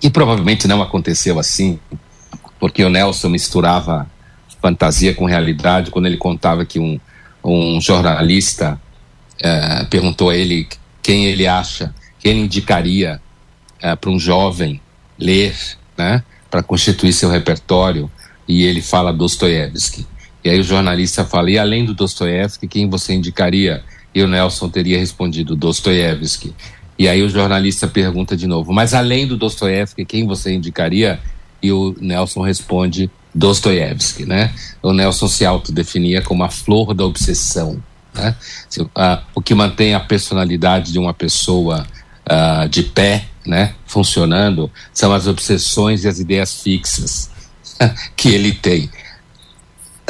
E 0.01 0.09
provavelmente 0.09 0.69
não 0.69 0.81
aconteceu 0.81 1.41
assim, 1.41 1.81
porque 2.61 2.85
o 2.85 2.89
Nelson 2.89 3.29
misturava 3.29 4.09
fantasia 4.61 5.13
com 5.13 5.25
realidade 5.25 5.91
quando 5.91 6.07
ele 6.07 6.17
contava 6.17 6.65
que 6.65 6.79
um, 6.79 7.01
um 7.43 7.81
jornalista 7.81 8.81
uh, 9.41 9.85
perguntou 9.87 10.31
a 10.31 10.37
ele 10.37 10.69
quem 11.03 11.25
ele 11.25 11.45
acha, 11.45 11.93
quem 12.21 12.31
ele 12.31 12.41
indicaria 12.43 13.21
uh, 13.83 13.97
para 13.97 14.11
um 14.11 14.19
jovem 14.19 14.81
ler, 15.19 15.57
né, 15.99 16.23
para 16.49 16.63
constituir 16.63 17.13
seu 17.13 17.29
repertório, 17.29 18.09
e 18.47 18.63
ele 18.63 18.81
fala 18.81 19.13
Dostoiévski. 19.13 20.07
E 20.45 20.51
aí 20.51 20.59
o 20.59 20.65
jornalista 20.65 21.25
fala: 21.25 21.51
e 21.51 21.59
além 21.59 21.85
do 21.85 21.95
Dostoiévski, 21.95 22.67
quem 22.67 22.89
você 22.89 23.13
indicaria? 23.13 23.83
E 24.15 24.23
o 24.23 24.29
Nelson 24.29 24.69
teria 24.69 24.99
respondido: 24.99 25.57
Dostoiévski. 25.57 26.55
E 26.99 27.09
aí 27.09 27.23
o 27.23 27.29
jornalista 27.29 27.87
pergunta 27.87 28.37
de 28.37 28.47
novo: 28.47 28.73
mas 28.73 28.95
além 28.95 29.27
do 29.27 29.37
Dostoiévski, 29.37 30.05
quem 30.05 30.27
você 30.27 30.53
indicaria? 30.53 31.21
E 31.63 31.71
o 31.71 31.95
Nelson 32.01 32.43
responde: 32.43 33.11
Dostoiévski, 33.35 34.27
né? 34.27 34.53
O 34.83 34.93
Nelson 34.93 35.29
se 35.29 35.45
autodefinia 35.45 36.21
como 36.21 36.43
a 36.43 36.51
flor 36.51 36.93
da 36.93 37.05
obsessão, 37.05 37.83
né? 38.13 38.35
O 39.35 39.41
que 39.41 39.55
mantém 39.55 39.95
a 39.95 40.01
personalidade 40.01 40.93
de 40.93 40.99
uma 40.99 41.15
pessoa 41.15 41.87
uh, 42.29 42.69
de 42.69 42.83
pé, 42.83 43.27
né? 43.47 43.75
Funcionando, 43.87 44.71
são 44.93 45.13
as 45.13 45.27
obsessões 45.27 46.05
e 46.05 46.09
as 46.09 46.19
ideias 46.19 46.63
fixas 46.63 47.31
que 48.17 48.29
ele 48.29 48.53
tem 48.53 48.91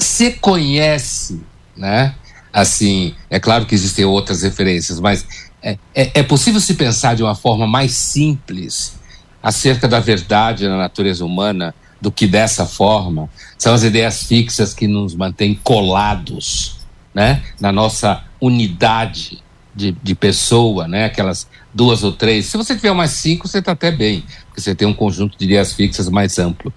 se 0.03 0.33
conhece, 0.33 1.41
né? 1.77 2.15
Assim, 2.53 3.15
é 3.31 3.41
claro 3.41 3.65
que 3.65 3.75
existem 3.75 4.05
outras 4.05 4.43
referências, 4.43 5.01
mas 5.01 5.27
é, 5.63 5.79
é, 5.95 6.11
é 6.21 6.23
possível 6.23 6.61
se 6.61 6.75
pensar 6.75 7.17
de 7.17 7.23
uma 7.23 7.35
forma 7.35 7.67
mais 7.67 7.93
simples 7.93 9.01
acerca 9.43 9.89
da 9.89 9.99
verdade 9.99 10.69
na 10.69 10.77
natureza 10.77 11.25
humana 11.25 11.75
do 12.01 12.13
que 12.13 12.27
dessa 12.27 12.67
forma. 12.67 13.31
São 13.57 13.73
as 13.73 13.83
ideias 13.83 14.25
fixas 14.25 14.75
que 14.75 14.87
nos 14.87 15.15
mantêm 15.15 15.55
colados, 15.55 16.77
né? 17.15 17.43
Na 17.61 17.73
nossa 17.73 18.23
unidade 18.41 19.42
de, 19.75 19.93
de 20.03 20.15
pessoa, 20.15 20.87
né? 20.87 21.07
Aquelas 21.07 21.47
duas 21.73 22.05
ou 22.05 22.13
três. 22.13 22.47
Se 22.47 22.57
você 22.57 22.75
tiver 22.75 22.93
mais 22.93 23.13
cinco, 23.13 23.49
você 23.49 23.59
está 23.59 23.73
até 23.73 23.91
bem, 23.91 24.25
porque 24.47 24.61
você 24.61 24.75
tem 24.75 24.87
um 24.87 24.95
conjunto 24.95 25.37
de 25.39 25.45
ideias 25.45 25.73
fixas 25.73 26.09
mais 26.09 26.39
amplo. 26.39 26.73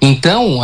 Então, 0.00 0.60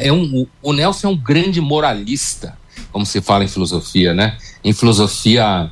é 0.00 0.12
um, 0.12 0.46
o 0.62 0.72
Nelson 0.72 1.08
é 1.08 1.10
um 1.10 1.16
grande 1.16 1.60
moralista, 1.60 2.56
como 2.90 3.06
se 3.06 3.20
fala 3.20 3.44
em 3.44 3.48
filosofia, 3.48 4.12
né? 4.12 4.36
Em 4.64 4.72
filosofia, 4.72 5.70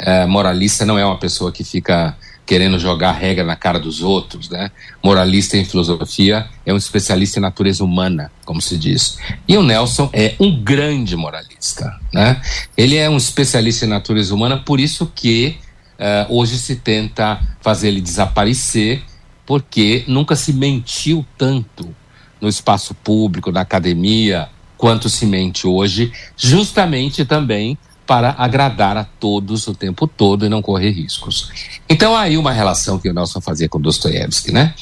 uh, 0.00 0.28
moralista 0.28 0.84
não 0.86 0.98
é 0.98 1.04
uma 1.04 1.18
pessoa 1.18 1.50
que 1.50 1.64
fica 1.64 2.16
querendo 2.44 2.78
jogar 2.78 3.12
regra 3.12 3.44
na 3.44 3.56
cara 3.56 3.78
dos 3.78 4.02
outros, 4.02 4.48
né? 4.48 4.70
Moralista 5.02 5.56
em 5.56 5.64
filosofia 5.64 6.46
é 6.66 6.72
um 6.72 6.76
especialista 6.76 7.38
em 7.38 7.42
natureza 7.42 7.84
humana, 7.84 8.30
como 8.44 8.60
se 8.60 8.76
diz. 8.76 9.18
E 9.46 9.56
o 9.56 9.62
Nelson 9.62 10.10
é 10.12 10.34
um 10.40 10.62
grande 10.62 11.16
moralista, 11.16 11.98
né? 12.12 12.40
Ele 12.76 12.96
é 12.96 13.08
um 13.08 13.16
especialista 13.16 13.86
em 13.86 13.88
natureza 13.88 14.34
humana, 14.34 14.58
por 14.58 14.80
isso 14.80 15.10
que 15.14 15.56
uh, 15.98 16.36
hoje 16.36 16.58
se 16.58 16.76
tenta 16.76 17.40
fazer 17.60 17.88
ele 17.88 18.00
desaparecer, 18.00 19.02
porque 19.46 20.04
nunca 20.06 20.34
se 20.34 20.52
mentiu 20.52 21.24
tanto 21.38 21.94
no 22.40 22.48
espaço 22.48 22.94
público, 22.94 23.52
na 23.52 23.60
academia, 23.60 24.48
quanto 24.76 25.08
se 25.08 25.26
mente 25.26 25.64
hoje, 25.64 26.12
justamente 26.36 27.24
também 27.24 27.78
para 28.06 28.34
agradar 28.38 28.96
a 28.96 29.04
todos 29.04 29.66
o 29.66 29.74
tempo 29.74 30.06
todo 30.06 30.44
e 30.44 30.48
não 30.48 30.60
correr 30.60 30.90
riscos. 30.90 31.50
Então, 31.88 32.16
aí 32.16 32.36
uma 32.36 32.52
relação 32.52 32.98
que 32.98 33.08
o 33.08 33.14
Nelson 33.14 33.40
fazia 33.40 33.68
com 33.68 33.80
Dostoiévski, 33.80 34.52
né? 34.52 34.74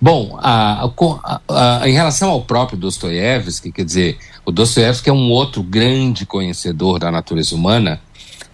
Bom, 0.00 0.38
a, 0.40 0.84
a, 1.24 1.40
a, 1.80 1.88
em 1.88 1.92
relação 1.92 2.30
ao 2.30 2.42
próprio 2.42 2.78
Dostoiévski, 2.78 3.72
quer 3.72 3.84
dizer, 3.84 4.18
o 4.44 4.52
Dostoiévski 4.52 5.08
é 5.08 5.12
um 5.12 5.30
outro 5.30 5.62
grande 5.62 6.26
conhecedor 6.26 6.98
da 6.98 7.10
natureza 7.10 7.54
humana. 7.54 8.00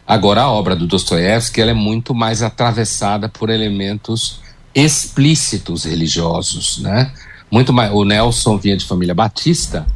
Agora, 0.07 0.43
a 0.43 0.51
obra 0.51 0.77
do 0.77 0.87
Dostoiévski 0.87 1.61
ela 1.61 1.71
é 1.71 1.75
muito 1.75 2.15
mais 2.15 2.43
atravessada 2.43 3.29
por 3.29 3.51
elementos 3.51 4.41
explícitos 4.75 5.85
religiosos, 5.85 6.79
né? 6.79 7.13
muito 7.51 7.73
mais. 7.73 7.93
O 7.93 8.05
Nelson 8.05 8.57
vinha 8.57 8.77
de 8.77 8.87
família 8.87 9.15
batista, 9.15 9.87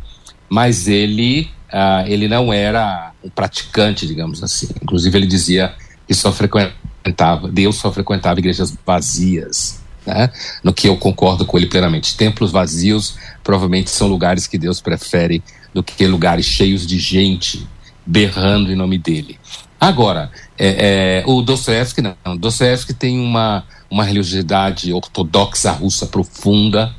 mas 0.49 0.88
ele, 0.88 1.49
uh, 1.75 2.07
ele 2.07 2.28
não 2.28 2.52
era 2.52 3.11
um 3.23 3.28
praticante, 3.28 4.07
digamos 4.07 4.43
assim. 4.43 4.69
Inclusive, 4.81 5.19
ele 5.19 5.26
dizia 5.26 5.75
que 6.07 6.14
só 6.14 6.33
frequentava, 6.33 7.49
Deus 7.49 7.76
só 7.76 7.90
frequentava 7.90 8.38
igrejas 8.38 8.76
vazias. 8.87 9.83
Né? 10.07 10.31
No 10.62 10.73
que 10.73 10.88
eu 10.88 10.97
concordo 10.97 11.45
com 11.45 11.59
ele 11.59 11.66
plenamente. 11.66 12.16
Templos 12.16 12.52
vazios 12.52 13.16
provavelmente 13.43 13.90
são 13.90 14.07
lugares 14.07 14.47
que 14.47 14.59
Deus 14.59 14.81
prefere 14.81 15.43
do 15.73 15.83
que 15.83 16.07
lugares 16.07 16.47
cheios 16.47 16.87
de 16.87 16.99
gente 16.99 17.66
berrando 18.07 18.71
em 18.71 18.76
nome 18.76 18.99
dele. 18.99 19.38
Agora, 19.81 20.31
é, 20.59 21.23
é, 21.23 21.25
o 21.26 21.43
Dostoevsky 21.43 22.00
não. 22.02 22.37
Dostoevsky 22.37 22.95
tem 22.95 23.19
uma, 23.19 23.64
uma 23.90 24.04
religiosidade 24.04 24.93
ortodoxa 24.93 25.73
russa 25.73 26.07
profunda. 26.07 26.95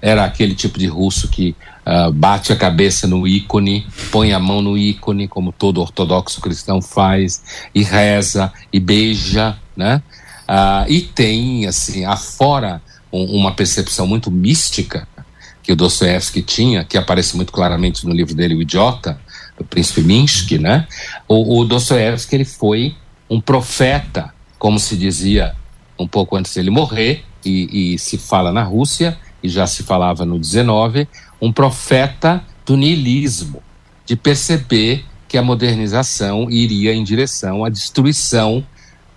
Era 0.00 0.24
aquele 0.24 0.54
tipo 0.54 0.78
de 0.78 0.86
russo 0.86 1.28
que 1.28 1.56
uh, 1.86 2.12
bate 2.12 2.52
a 2.52 2.56
cabeça 2.56 3.06
no 3.06 3.26
ícone, 3.26 3.86
põe 4.10 4.32
a 4.32 4.38
mão 4.38 4.62
no 4.62 4.76
ícone, 4.76 5.28
como 5.28 5.52
todo 5.52 5.80
ortodoxo 5.80 6.40
cristão 6.40 6.80
faz, 6.80 7.42
e 7.74 7.82
reza 7.82 8.52
e 8.72 8.80
beija, 8.80 9.58
né? 9.76 10.02
Uh, 10.48 10.90
e 10.90 11.00
tem, 11.00 11.66
assim, 11.66 12.04
afora 12.04 12.82
um, 13.12 13.24
uma 13.36 13.52
percepção 13.52 14.06
muito 14.06 14.30
mística 14.30 15.06
que 15.62 15.72
o 15.72 15.76
Dostoevsky 15.76 16.42
tinha, 16.42 16.84
que 16.84 16.98
aparece 16.98 17.36
muito 17.36 17.52
claramente 17.52 18.06
no 18.06 18.12
livro 18.12 18.34
dele, 18.34 18.54
O 18.54 18.62
Idiota, 18.62 19.18
do 19.56 19.64
Príncipe 19.64 20.02
Minsky, 20.02 20.58
né? 20.58 20.86
O, 21.28 21.62
o 21.62 21.68
ele 22.32 22.44
foi 22.44 22.96
um 23.30 23.40
profeta, 23.40 24.34
como 24.58 24.78
se 24.78 24.96
dizia 24.96 25.54
um 25.98 26.06
pouco 26.06 26.36
antes 26.36 26.52
dele 26.54 26.70
morrer, 26.70 27.24
e, 27.44 27.94
e 27.94 27.98
se 27.98 28.18
fala 28.18 28.52
na 28.52 28.62
Rússia, 28.62 29.16
e 29.42 29.48
já 29.48 29.66
se 29.66 29.82
falava 29.82 30.24
no 30.24 30.38
19, 30.38 31.08
um 31.42 31.52
profeta 31.52 32.44
do 32.64 32.76
niilismo, 32.76 33.60
de 34.06 34.14
perceber 34.14 35.04
que 35.26 35.36
a 35.36 35.42
modernização 35.42 36.48
iria 36.48 36.94
em 36.94 37.02
direção 37.02 37.64
à 37.64 37.68
destruição 37.68 38.64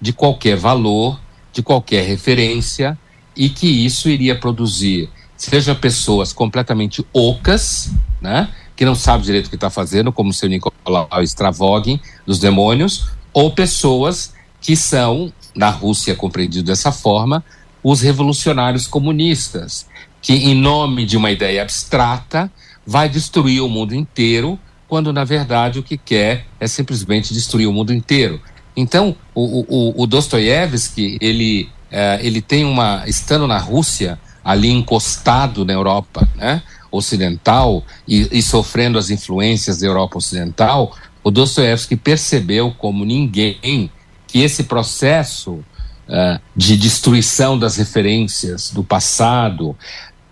de 0.01 0.11
qualquer 0.11 0.57
valor, 0.57 1.19
de 1.53 1.61
qualquer 1.61 2.03
referência, 2.03 2.97
e 3.37 3.47
que 3.47 3.67
isso 3.67 4.09
iria 4.09 4.35
produzir, 4.35 5.07
seja 5.37 5.75
pessoas 5.75 6.33
completamente 6.33 7.05
ocas, 7.13 7.91
né, 8.19 8.49
que 8.75 8.85
não 8.85 8.95
sabem 8.95 9.25
direito 9.25 9.47
o 9.47 9.49
que 9.49 9.55
está 9.55 9.69
fazendo, 9.69 10.11
como 10.11 10.31
o 10.31 10.33
seu 10.33 10.49
Nicolau 10.49 11.07
Stravogin, 11.21 11.99
dos 12.25 12.39
demônios, 12.39 13.09
ou 13.31 13.51
pessoas 13.51 14.33
que 14.59 14.75
são, 14.75 15.31
na 15.53 15.69
Rússia 15.69 16.15
compreendido 16.15 16.65
dessa 16.65 16.91
forma, 16.91 17.43
os 17.83 18.01
revolucionários 18.01 18.87
comunistas, 18.87 19.85
que, 20.25 20.33
em 20.33 20.55
nome 20.55 21.05
de 21.05 21.15
uma 21.15 21.29
ideia 21.29 21.61
abstrata, 21.61 22.51
vai 22.83 23.07
destruir 23.07 23.61
o 23.61 23.69
mundo 23.69 23.93
inteiro, 23.93 24.59
quando 24.87 25.13
na 25.13 25.23
verdade 25.23 25.77
o 25.77 25.83
que 25.83 25.99
quer 25.99 26.47
é 26.59 26.65
simplesmente 26.65 27.31
destruir 27.31 27.67
o 27.67 27.71
mundo 27.71 27.93
inteiro. 27.93 28.41
Então, 28.75 29.15
o, 29.35 29.63
o, 29.69 30.01
o 30.01 30.07
Dostoiévski, 30.07 31.19
ele, 31.21 31.69
é, 31.91 32.19
ele 32.23 32.41
tem 32.41 32.65
uma. 32.65 33.03
Estando 33.05 33.45
na 33.45 33.59
Rússia, 33.59 34.19
ali 34.43 34.71
encostado 34.71 35.63
na 35.63 35.73
Europa 35.73 36.27
né, 36.35 36.63
ocidental 36.91 37.83
e, 38.07 38.27
e 38.31 38.41
sofrendo 38.41 38.97
as 38.97 39.11
influências 39.11 39.77
da 39.77 39.85
Europa 39.85 40.17
ocidental, 40.17 40.97
o 41.23 41.29
Dostoiévski 41.29 41.95
percebeu 41.95 42.71
como 42.71 43.05
ninguém 43.05 43.91
que 44.27 44.41
esse 44.41 44.63
processo 44.63 45.63
uh, 46.09 46.39
de 46.55 46.77
destruição 46.77 47.59
das 47.59 47.77
referências 47.77 48.71
do 48.71 48.83
passado, 48.83 49.75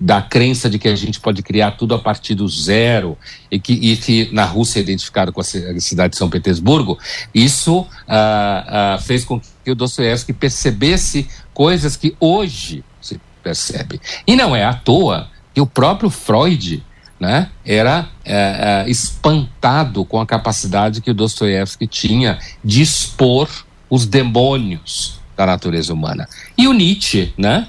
da 0.03 0.21
crença 0.21 0.69
de 0.69 0.77
que 0.77 0.89
a 0.89 0.95
gente 0.97 1.17
pode 1.17 1.41
criar 1.41 1.71
tudo 1.71 1.95
a 1.95 1.99
partir 1.99 2.35
do 2.35 2.45
zero 2.45 3.17
e 3.49 3.57
que, 3.57 3.71
e 3.71 3.95
que 3.95 4.29
na 4.33 4.43
Rússia 4.43 4.79
é 4.79 4.81
identificado 4.81 5.31
com 5.31 5.39
a 5.39 5.43
cidade 5.45 6.11
de 6.11 6.17
São 6.17 6.29
Petersburgo, 6.29 6.99
isso 7.33 7.79
uh, 7.79 7.85
uh, 7.85 9.01
fez 9.01 9.23
com 9.23 9.39
que 9.63 9.71
o 9.71 9.75
Dostoiévski 9.75 10.33
percebesse 10.33 11.25
coisas 11.53 11.95
que 11.95 12.17
hoje 12.19 12.83
se 13.01 13.17
percebe. 13.41 14.01
E 14.27 14.35
não 14.35 14.53
é 14.53 14.65
à 14.65 14.73
toa 14.73 15.29
que 15.53 15.61
o 15.61 15.65
próprio 15.65 16.09
Freud 16.09 16.83
né, 17.17 17.49
era 17.65 18.09
é, 18.25 18.83
é, 18.85 18.89
espantado 18.89 20.03
com 20.03 20.19
a 20.19 20.25
capacidade 20.25 20.99
que 20.99 21.11
o 21.11 21.13
Dostoiévski 21.13 21.87
tinha 21.87 22.39
de 22.61 22.81
expor 22.81 23.49
os 23.89 24.05
demônios 24.05 25.21
da 25.37 25.45
natureza 25.45 25.93
humana. 25.93 26.27
E 26.57 26.67
o 26.67 26.73
Nietzsche, 26.73 27.33
né, 27.37 27.67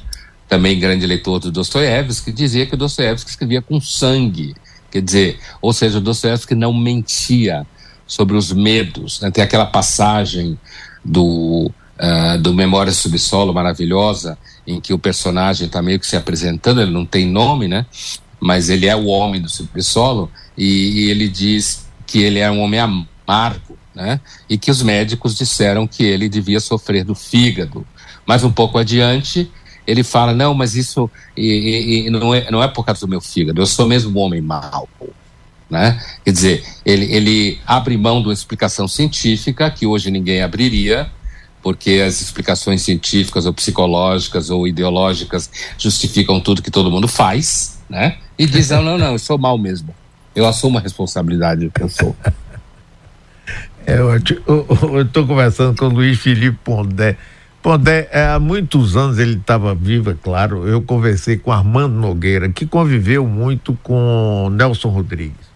também 0.54 0.78
grande 0.78 1.04
leitor 1.04 1.40
do 1.40 1.50
Dostoiévski, 1.50 2.30
dizia 2.30 2.64
que 2.64 2.76
Dostoiévski 2.76 3.28
escrevia 3.28 3.60
com 3.60 3.80
sangue. 3.80 4.54
Quer 4.88 5.02
dizer, 5.02 5.40
ou 5.60 5.72
seja, 5.72 6.00
Dostoiévski 6.00 6.54
não 6.54 6.72
mentia 6.72 7.66
sobre 8.06 8.36
os 8.36 8.52
medos. 8.52 9.20
Né? 9.20 9.32
Tem 9.32 9.42
aquela 9.42 9.66
passagem 9.66 10.56
do, 11.04 11.72
uh, 11.98 12.38
do 12.40 12.54
Memória 12.54 12.92
Subsolo 12.92 13.52
maravilhosa, 13.52 14.38
em 14.64 14.80
que 14.80 14.94
o 14.94 14.98
personagem 14.98 15.66
está 15.66 15.82
meio 15.82 15.98
que 15.98 16.06
se 16.06 16.16
apresentando, 16.16 16.80
ele 16.80 16.92
não 16.92 17.04
tem 17.04 17.26
nome, 17.26 17.66
né? 17.66 17.84
Mas 18.38 18.68
ele 18.68 18.86
é 18.86 18.94
o 18.94 19.06
homem 19.06 19.42
do 19.42 19.50
subsolo 19.50 20.30
e, 20.56 21.00
e 21.00 21.10
ele 21.10 21.28
diz 21.28 21.86
que 22.06 22.20
ele 22.20 22.38
é 22.38 22.50
um 22.50 22.60
homem 22.60 22.78
amargo, 22.78 23.76
né? 23.94 24.20
E 24.48 24.56
que 24.56 24.70
os 24.70 24.82
médicos 24.82 25.34
disseram 25.34 25.86
que 25.86 26.04
ele 26.04 26.28
devia 26.28 26.60
sofrer 26.60 27.04
do 27.04 27.14
fígado. 27.14 27.84
Mas 28.24 28.44
um 28.44 28.52
pouco 28.52 28.78
adiante, 28.78 29.50
ele 29.86 30.02
fala: 30.02 30.32
não, 30.32 30.54
mas 30.54 30.74
isso 30.74 31.10
e, 31.36 32.06
e, 32.06 32.10
não, 32.10 32.34
é, 32.34 32.50
não 32.50 32.62
é 32.62 32.68
por 32.68 32.84
causa 32.84 33.00
do 33.02 33.08
meu 33.08 33.20
fígado, 33.20 33.60
eu 33.60 33.66
sou 33.66 33.86
mesmo 33.86 34.18
um 34.18 34.22
homem 34.22 34.40
mau. 34.40 34.88
Né? 35.68 36.00
Quer 36.24 36.32
dizer, 36.32 36.64
ele, 36.84 37.06
ele 37.06 37.58
abre 37.66 37.96
mão 37.96 38.20
de 38.20 38.28
uma 38.28 38.34
explicação 38.34 38.86
científica 38.86 39.70
que 39.70 39.86
hoje 39.86 40.10
ninguém 40.10 40.42
abriria, 40.42 41.10
porque 41.62 42.02
as 42.06 42.20
explicações 42.20 42.82
científicas 42.82 43.46
ou 43.46 43.52
psicológicas 43.52 44.50
ou 44.50 44.68
ideológicas 44.68 45.50
justificam 45.78 46.38
tudo 46.38 46.62
que 46.62 46.70
todo 46.70 46.90
mundo 46.90 47.08
faz, 47.08 47.78
né? 47.88 48.18
E 48.38 48.46
diz: 48.46 48.70
não, 48.70 48.82
não, 48.82 48.98
não, 48.98 49.12
eu 49.12 49.18
sou 49.18 49.38
mal 49.38 49.56
mesmo. 49.58 49.94
Eu 50.34 50.46
assumo 50.46 50.78
a 50.78 50.80
responsabilidade 50.80 51.66
do 51.66 51.70
que 51.70 51.82
eu 51.82 51.88
sou. 51.88 52.14
É, 53.86 53.98
eu 53.98 55.02
estou 55.02 55.26
conversando 55.26 55.76
com 55.76 55.86
o 55.86 55.88
Luiz 55.90 56.18
Felipe 56.18 56.58
Pondé. 56.64 57.16
Pondé, 57.64 58.10
é, 58.12 58.26
há 58.26 58.38
muitos 58.38 58.94
anos 58.94 59.18
ele 59.18 59.38
estava 59.38 59.74
vivo, 59.74 60.10
é 60.10 60.14
claro. 60.22 60.68
Eu 60.68 60.82
conversei 60.82 61.38
com 61.38 61.50
Armando 61.50 61.94
Nogueira, 61.94 62.46
que 62.50 62.66
conviveu 62.66 63.26
muito 63.26 63.72
com 63.82 64.50
Nelson 64.52 64.90
Rodrigues. 64.90 65.48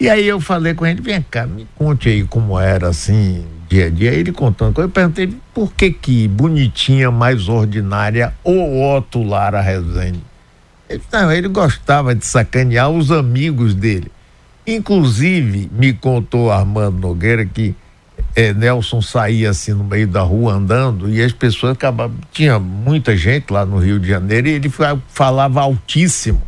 E 0.00 0.10
aí 0.10 0.26
eu 0.26 0.40
falei 0.40 0.74
com 0.74 0.84
ele: 0.84 1.00
vem 1.00 1.22
cá, 1.22 1.46
me 1.46 1.68
conte 1.76 2.08
aí 2.08 2.24
como 2.24 2.58
era 2.58 2.88
assim, 2.88 3.46
dia 3.68 3.86
a 3.86 3.90
dia. 3.90 4.10
Ele 4.10 4.32
contando. 4.32 4.80
Eu 4.80 4.88
perguntei 4.88 5.32
por 5.54 5.72
que 5.72 5.92
que 5.92 6.26
bonitinha, 6.26 7.12
mais 7.12 7.48
ordinária, 7.48 8.34
ou 8.42 8.96
Otto 8.96 9.22
Lara 9.22 9.60
Rezende. 9.60 10.20
Ele, 10.90 11.02
não, 11.12 11.30
ele 11.30 11.46
gostava 11.46 12.12
de 12.12 12.26
sacanear 12.26 12.90
os 12.90 13.12
amigos 13.12 13.72
dele. 13.72 14.10
Inclusive, 14.66 15.70
me 15.72 15.92
contou 15.92 16.50
Armando 16.50 16.98
Nogueira 16.98 17.46
que 17.46 17.72
é, 18.38 18.52
Nelson 18.52 19.00
saía 19.00 19.50
assim 19.50 19.72
no 19.72 19.84
meio 19.84 20.06
da 20.06 20.20
rua 20.20 20.54
andando 20.54 21.10
e 21.12 21.22
as 21.22 21.32
pessoas 21.32 21.72
acabavam. 21.72 22.16
Tinha 22.30 22.58
muita 22.58 23.16
gente 23.16 23.52
lá 23.52 23.64
no 23.64 23.78
Rio 23.78 23.98
de 23.98 24.08
Janeiro 24.08 24.48
e 24.48 24.52
ele 24.52 24.70
falava 25.08 25.60
altíssimo. 25.60 26.40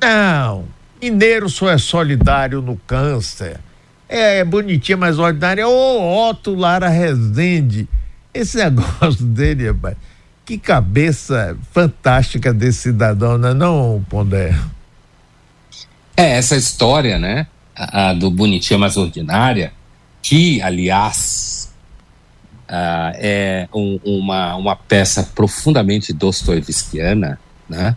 Não, 0.00 0.64
mineiro 1.00 1.48
só 1.48 1.70
é 1.70 1.78
solidário 1.78 2.60
no 2.60 2.76
câncer 2.76 3.60
é, 4.12 4.40
é 4.40 4.44
bonitinha, 4.44 4.98
mas 4.98 5.18
ordinária. 5.18 5.66
Ô, 5.66 6.28
Otto 6.28 6.54
Lara 6.54 6.88
Rezende. 6.88 7.88
Esse 8.34 8.58
negócio 8.62 9.24
dele, 9.24 9.68
rapaz. 9.68 9.96
Que 10.44 10.58
cabeça 10.58 11.56
fantástica 11.72 12.52
desse 12.52 12.80
cidadão, 12.80 13.38
não 13.38 13.48
é 13.48 13.54
não, 13.54 14.04
Pondé? 14.08 14.54
É, 16.16 16.32
essa 16.32 16.56
história, 16.56 17.18
né? 17.18 17.46
A, 17.74 18.10
a 18.10 18.14
do 18.14 18.30
bonitinha, 18.30 18.78
mas 18.78 18.96
ordinária, 18.96 19.72
que, 20.22 20.62
aliás, 20.62 21.72
uh, 22.68 23.12
é 23.16 23.68
um, 23.74 23.98
uma, 24.04 24.54
uma 24.56 24.76
peça 24.76 25.22
profundamente 25.34 26.12
dostoevskiana, 26.12 27.38
né? 27.68 27.96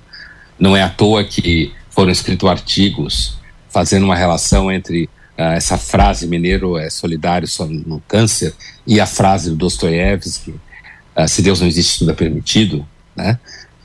Não 0.59 0.75
é 0.75 0.81
à 0.81 0.89
toa 0.89 1.23
que 1.23 1.73
foram 1.89 2.11
escritos 2.11 2.49
artigos 2.49 3.38
fazendo 3.69 4.03
uma 4.03 4.15
relação 4.15 4.71
entre 4.71 5.09
Uh, 5.38 5.51
essa 5.51 5.77
frase 5.77 6.25
mineiro 6.27 6.77
é 6.77 6.89
solidário 6.89 7.45
só 7.45 7.65
no 7.65 7.99
câncer 8.07 8.55
e 8.88 9.01
a 9.01 9.05
frase 9.05 9.49
do 9.49 9.57
Dostoiévski 9.57 10.51
uh, 10.51 11.27
se 11.27 11.41
Deus 11.41 11.59
não 11.59 11.67
existe 11.67 11.99
tudo 11.99 12.11
é 12.11 12.13
permitido 12.13 12.88
né 13.13 13.38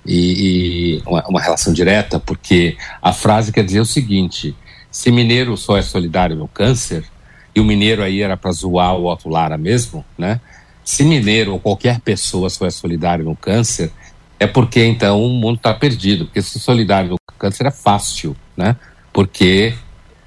e, 0.07 0.99
e 0.99 1.03
uma, 1.05 1.27
uma, 1.27 1.41
relação 1.41 1.73
direta 1.73 2.21
porque 2.21 2.77
a 3.03 3.13
frase 3.13 3.51
quer 3.51 3.65
dizer 3.65 3.81
o 3.81 3.85
seguinte 3.85 4.55
se 4.93 5.11
mineiro 5.11 5.57
só 5.57 5.77
é 5.77 5.83
solidário 5.83 6.37
no 6.37 6.47
câncer 6.47 7.05
e 7.55 7.61
o 7.61 7.65
mineiro 7.65 8.03
aí 8.03 8.23
era 8.23 8.37
para 8.37 8.53
zoar 8.53 8.95
o 8.95 9.11
Otto 9.11 9.29
Lara 9.29 9.59
mesmo 9.59 10.05
né 10.17 10.41
se 10.85 11.05
mineiro 11.05 11.53
ou 11.53 11.61
qualquer 11.61 12.01
pessoa 12.01 12.49
é 12.49 12.71
solidário 12.71 13.25
no 13.25 13.37
câncer 13.37 13.91
é 14.39 14.47
porque 14.47 14.85
então 14.85 15.23
o 15.23 15.29
mundo 15.29 15.57
está 15.57 15.75
perdido 15.75 16.27
porque 16.27 16.43
se 16.43 16.59
solidário 16.59 17.11
no 17.11 17.19
câncer 17.39 17.67
é 17.67 17.71
fácil 17.71 18.37
né 18.57 18.77
porque 19.13 19.75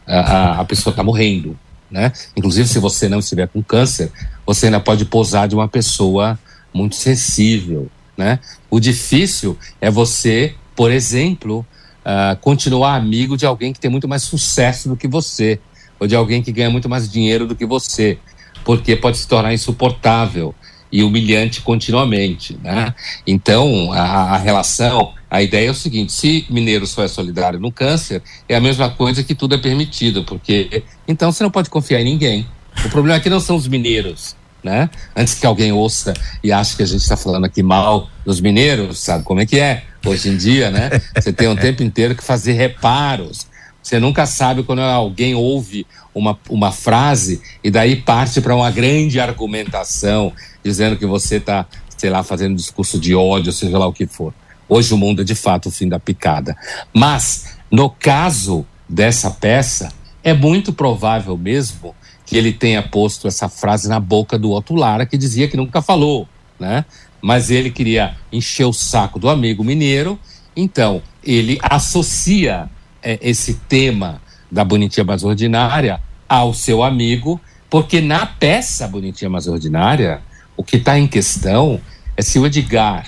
a, 0.06 0.62
a 0.62 0.66
pessoa 0.66 0.92
está 0.92 1.04
morrendo. 1.04 1.58
Né? 1.90 2.12
Inclusive, 2.36 2.68
se 2.68 2.80
você 2.80 3.08
não 3.08 3.20
estiver 3.20 3.48
com 3.48 3.62
câncer, 3.62 4.12
você 4.46 4.66
ainda 4.66 4.80
pode 4.80 5.06
posar 5.06 5.48
de 5.48 5.56
uma 5.56 5.68
pessoa 5.68 6.40
muito 6.74 6.96
sensível. 6.96 7.90
Né? 8.18 8.40
O 8.70 8.80
difícil 8.80 9.58
é 9.80 9.92
você, 9.92 10.56
por 10.76 10.92
exemplo, 10.92 11.66
uh, 12.02 12.36
continuar 12.42 12.96
amigo 12.96 13.38
de 13.38 13.46
alguém 13.46 13.72
que 13.72 13.80
tem 13.80 13.92
muito 13.92 14.08
mais 14.08 14.24
sucesso 14.24 14.90
do 14.90 14.98
que 14.98 15.08
você, 15.08 15.60
ou 16.04 16.08
de 16.08 16.16
alguém 16.16 16.44
que 16.44 16.52
ganha 16.52 16.70
muito 16.70 16.90
mais 16.90 17.10
dinheiro 17.10 17.48
do 17.48 17.56
que 17.56 17.66
você, 17.66 18.18
porque 18.66 18.94
pode 18.94 19.18
se 19.18 19.26
tornar 19.26 19.54
insuportável 19.54 20.54
e 20.92 21.02
humilhante 21.02 21.62
continuamente, 21.62 22.60
né? 22.62 22.94
Então, 23.26 23.92
a, 23.94 24.34
a, 24.36 24.38
relação, 24.38 25.14
a 25.32 25.42
ideia 25.42 25.70
é 25.70 25.72
o 25.72 25.74
seguinte: 25.74 26.12
se 26.12 26.46
mineiro 26.50 26.86
só 26.86 27.04
é 27.04 27.08
solidário 27.08 27.58
no 27.58 27.72
câncer, 27.72 28.22
é 28.50 28.56
a 28.56 28.60
mesma 28.60 28.90
coisa 28.90 29.24
que 29.24 29.34
tudo 29.34 29.56
é 29.56 29.58
permitido, 29.58 30.26
porque 30.26 30.84
então 31.08 31.32
você 31.32 31.42
não 31.42 31.50
pode 31.50 31.70
confiar 31.70 32.02
em 32.02 32.06
ninguém. 32.06 32.46
O 32.86 32.90
problema 32.90 33.18
aqui 33.18 33.30
não 33.30 33.40
são 33.40 33.56
os 33.56 33.66
mineiros, 33.66 34.36
né? 34.62 34.90
Antes 35.16 35.36
que 35.36 35.46
alguém 35.46 35.72
ouça 35.72 36.14
e 36.44 36.52
ache 36.52 36.76
que 36.76 36.84
a 36.84 36.86
gente 36.86 37.02
está 37.02 37.16
falando 37.16 37.46
aqui 37.46 37.64
mal 37.64 38.10
dos 38.26 38.42
mineiros, 38.42 39.00
sabe 39.00 39.24
como 39.24 39.40
é 39.40 39.46
que 39.46 39.58
é? 39.58 39.84
Hoje 40.06 40.28
em 40.28 40.36
dia, 40.36 40.70
né? 40.70 40.90
Você 41.16 41.32
tem 41.32 41.48
um 41.48 41.56
tempo 41.56 41.82
inteiro 41.82 42.14
que 42.14 42.24
fazer 42.24 42.54
reparos. 42.54 43.53
Você 43.84 44.00
nunca 44.00 44.26
sabe 44.26 44.64
quando 44.64 44.80
alguém 44.80 45.36
ouve 45.36 45.86
uma, 46.16 46.40
uma 46.50 46.72
frase 46.72 47.42
e 47.62 47.70
daí 47.70 47.98
parte 47.98 48.40
para 48.40 48.56
uma 48.56 48.72
grande 48.72 49.20
argumentação 49.20 50.32
dizendo 50.64 50.96
que 50.96 51.06
você 51.06 51.36
está, 51.36 51.68
sei 51.98 52.10
lá, 52.10 52.24
fazendo 52.24 52.56
discurso 52.56 52.98
de 52.98 53.14
ódio, 53.14 53.52
seja 53.52 53.78
lá 53.78 53.86
o 53.86 53.92
que 53.92 54.08
for. 54.08 54.34
Hoje 54.70 54.94
o 54.94 54.98
mundo 54.98 55.22
é 55.22 55.26
de 55.26 55.36
fato 55.36 55.68
o 55.68 55.72
fim 55.72 55.90
da 55.90 56.00
picada. 56.00 56.56
Mas, 56.94 57.58
no 57.70 57.90
caso 57.90 58.66
dessa 58.88 59.30
peça, 59.30 59.90
é 60.24 60.34
muito 60.34 60.72
provável 60.72 61.38
mesmo 61.38 61.94
que 62.26 62.38
ele 62.38 62.54
tenha 62.54 62.82
posto 62.82 63.28
essa 63.28 63.50
frase 63.50 63.90
na 63.90 64.00
boca 64.00 64.40
do 64.40 64.52
Otto 64.52 64.74
Lara, 64.74 65.06
que 65.06 65.18
dizia 65.18 65.50
que 65.50 65.58
nunca 65.58 65.82
falou, 65.82 66.28
né? 66.58 66.86
Mas 67.22 67.52
ele 67.52 67.70
queria 67.70 68.16
encher 68.32 68.66
o 68.66 68.74
saco 68.74 69.20
do 69.20 69.30
amigo 69.30 69.64
mineiro, 69.64 70.18
então 70.56 71.02
ele 71.24 71.60
associa 71.62 72.70
é, 73.04 73.20
esse 73.22 73.56
tema 73.68 74.22
da 74.52 74.64
Bonitinha 74.64 75.04
Mais 75.04 75.24
Ordinária 75.24 76.00
ao 76.28 76.54
seu 76.54 76.84
amigo, 76.84 77.40
porque 77.70 78.02
na 78.02 78.26
peça 78.26 78.88
Bonitinha 78.88 79.30
Mais 79.30 79.48
Ordinária, 79.48 80.22
o 80.56 80.64
que 80.64 80.78
está 80.78 80.98
em 80.98 81.08
questão 81.08 81.82
é 82.16 82.22
se 82.22 82.40
o 82.40 82.46
Edgar, 82.46 83.06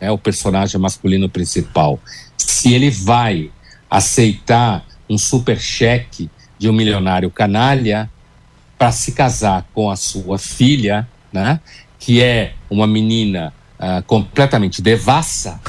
é 0.00 0.10
o 0.10 0.18
personagem 0.18 0.80
masculino 0.80 1.28
principal, 1.28 1.98
se 2.36 2.74
ele 2.74 2.90
vai 2.90 3.50
aceitar 3.88 4.84
um 5.08 5.16
super 5.18 5.58
cheque 5.60 6.30
de 6.58 6.68
um 6.68 6.72
milionário 6.72 7.30
canalha 7.30 8.10
para 8.78 8.92
se 8.92 9.12
casar 9.12 9.66
com 9.74 9.90
a 9.90 9.96
sua 9.96 10.38
filha, 10.38 11.08
né? 11.32 11.60
Que 11.98 12.22
é 12.22 12.54
uma 12.68 12.86
menina 12.86 13.52
uh, 13.78 14.02
completamente 14.04 14.80
devassa, 14.80 15.60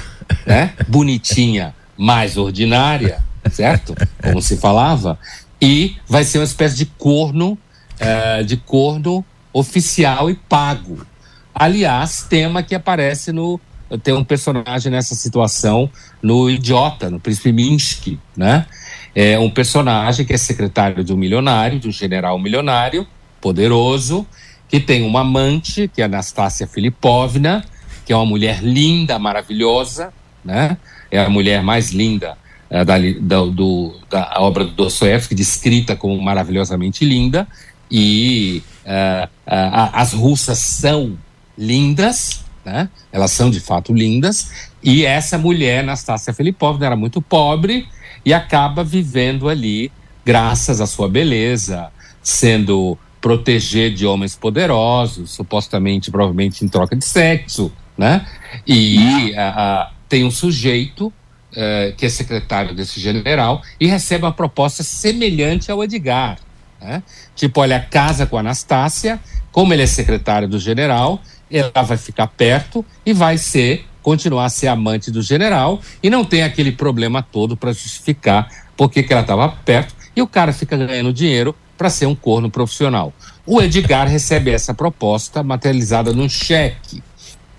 né? 0.46 0.74
Bonitinha, 0.88 1.76
mais 1.98 2.38
ordinária, 2.38 3.24
certo? 3.49 3.95
Como 4.21 4.41
se 4.41 4.58
falava, 4.58 5.17
e 5.62 5.95
vai 6.08 6.23
ser 6.23 6.39
uma 6.39 6.43
espécie 6.43 6.75
de 6.75 6.86
corno, 6.86 7.58
uh, 7.99 8.43
de 8.43 8.58
corno 8.58 9.23
oficial 9.54 10.30
e 10.30 10.36
pago, 10.36 11.06
Aliás, 11.54 12.25
tema 12.30 12.63
que 12.63 12.73
aparece 12.73 13.32
no. 13.32 13.60
Tem 14.04 14.13
um 14.13 14.23
personagem 14.23 14.89
nessa 14.89 15.13
situação 15.13 15.89
no 16.21 16.49
Idiota, 16.49 17.10
no 17.10 17.19
Príncipe 17.19 17.51
Minsky, 17.51 18.17
né? 18.38 18.65
É 19.13 19.38
um 19.38 19.49
personagem 19.49 20.25
que 20.25 20.32
é 20.32 20.38
secretário 20.38 21.04
de 21.04 21.13
um 21.13 21.17
milionário, 21.17 21.77
de 21.77 21.89
um 21.89 21.91
general 21.91 22.39
milionário, 22.39 23.06
poderoso, 23.41 24.25
que 24.69 24.80
tem 24.80 25.04
uma 25.04 25.21
amante, 25.21 25.89
que 25.93 26.01
é 26.01 26.06
Anastácia 26.06 26.65
Filipovna, 26.65 27.65
que 28.06 28.13
é 28.13 28.15
uma 28.15 28.25
mulher 28.25 28.63
linda, 28.63 29.19
maravilhosa, 29.19 30.13
né? 30.43 30.77
É 31.12 31.19
a 31.19 31.30
mulher 31.30 31.62
mais 31.62 31.91
linda 31.91 32.38
é, 32.72 32.86
da, 32.86 32.96
da, 33.20 33.44
do, 33.44 33.94
da 34.10 34.36
obra 34.38 34.64
do 34.64 34.72
Dostoevsky, 34.72 35.36
descrita 35.36 35.94
como 35.94 36.20
maravilhosamente 36.22 37.04
linda, 37.04 37.46
e 37.92 38.64
uh, 38.86 39.26
uh, 39.26 39.90
as 39.92 40.14
russas 40.14 40.58
são 40.60 41.18
lindas, 41.58 42.46
né? 42.64 42.88
Elas 43.12 43.32
são 43.32 43.50
de 43.50 43.60
fato 43.60 43.94
lindas. 43.94 44.70
E 44.82 45.04
essa 45.06 45.38
mulher, 45.38 45.84
Nastácia 45.84 46.34
Filipovna, 46.34 46.86
era 46.86 46.96
muito 46.96 47.22
pobre 47.22 47.86
e 48.24 48.34
acaba 48.34 48.86
vivendo 48.86 49.50
ali, 49.50 49.92
graças 50.26 50.80
à 50.80 50.88
sua 50.88 51.10
beleza, 51.10 51.92
sendo 52.24 52.98
proteger 53.20 53.94
de 53.94 54.06
homens 54.06 54.34
poderosos, 54.34 55.32
supostamente, 55.32 56.10
provavelmente 56.10 56.64
em 56.64 56.70
troca 56.70 56.96
de 56.96 57.04
sexo, 57.04 57.70
né? 57.98 58.26
E 58.66 59.36
a, 59.36 59.50
a, 59.50 59.92
tem 60.08 60.24
um 60.24 60.32
sujeito 60.32 61.12
uh, 61.52 61.96
que 61.96 62.06
é 62.06 62.10
secretário 62.10 62.76
desse 62.76 63.00
general 63.00 63.62
e 63.80 63.88
recebe 63.88 64.26
uma 64.26 64.32
proposta 64.32 64.84
semelhante 64.84 65.72
ao 65.72 65.84
Edgar, 65.84 66.38
né? 66.82 67.04
Tipo, 67.36 67.62
olha, 67.62 67.80
casa 67.80 68.26
com 68.26 68.38
a 68.38 68.40
Anastácia, 68.40 69.20
como 69.52 69.74
ele 69.74 69.84
é 69.84 69.88
secretário 69.88 70.48
do 70.48 70.60
general, 70.60 71.22
ela 71.50 71.84
vai 71.84 71.98
ficar 71.98 72.28
perto 72.28 72.86
e 73.06 73.14
vai 73.14 73.38
ser 73.38 73.86
continuar 74.02 74.46
a 74.46 74.50
ser 74.50 74.68
amante 74.68 75.12
do 75.12 75.22
general 75.22 75.80
e 76.02 76.10
não 76.10 76.26
tem 76.26 76.44
aquele 76.44 76.72
problema 76.72 77.22
todo 77.22 77.56
para 77.56 77.72
justificar 77.72 78.48
porque 78.76 79.04
que 79.04 79.14
ela 79.14 79.22
estava 79.22 79.48
perto 79.48 79.94
e 80.16 80.22
o 80.22 80.28
cara 80.28 80.52
fica 80.52 80.76
ganhando 80.76 81.14
dinheiro 81.14 81.56
para 81.78 81.90
ser 81.90 82.06
um 82.06 82.16
corno 82.16 82.50
profissional. 82.50 83.14
O 83.46 83.62
Edgar 83.62 84.08
recebe 84.08 84.52
essa 84.52 84.74
proposta 84.74 85.44
materializada 85.44 86.14
num 86.14 86.30
cheque 86.30 87.04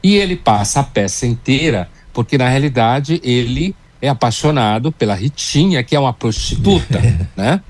e 0.02 0.16
ele 0.16 0.36
passa 0.36 0.80
a 0.80 0.84
peça 0.84 1.26
inteira 1.26 1.88
porque 2.12 2.36
na 2.36 2.48
realidade 2.48 3.20
ele 3.24 3.74
é 4.00 4.08
apaixonado 4.08 4.90
pela 4.90 5.14
Ritinha, 5.14 5.82
que 5.82 5.94
é 5.94 6.00
uma 6.00 6.12
prostituta, 6.12 7.00
né? 7.36 7.60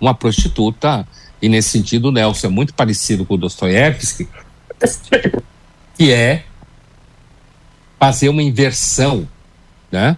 Uma 0.00 0.14
prostituta 0.14 1.06
e 1.40 1.48
nesse 1.48 1.70
sentido 1.70 2.08
o 2.08 2.12
Nelson 2.12 2.46
é 2.46 2.50
muito 2.50 2.74
parecido 2.74 3.24
com 3.24 3.34
o 3.34 3.38
Dostoiévski 3.38 4.28
que 5.96 6.12
é 6.12 6.44
fazer 7.98 8.28
uma 8.28 8.42
inversão, 8.42 9.28
né, 9.90 10.16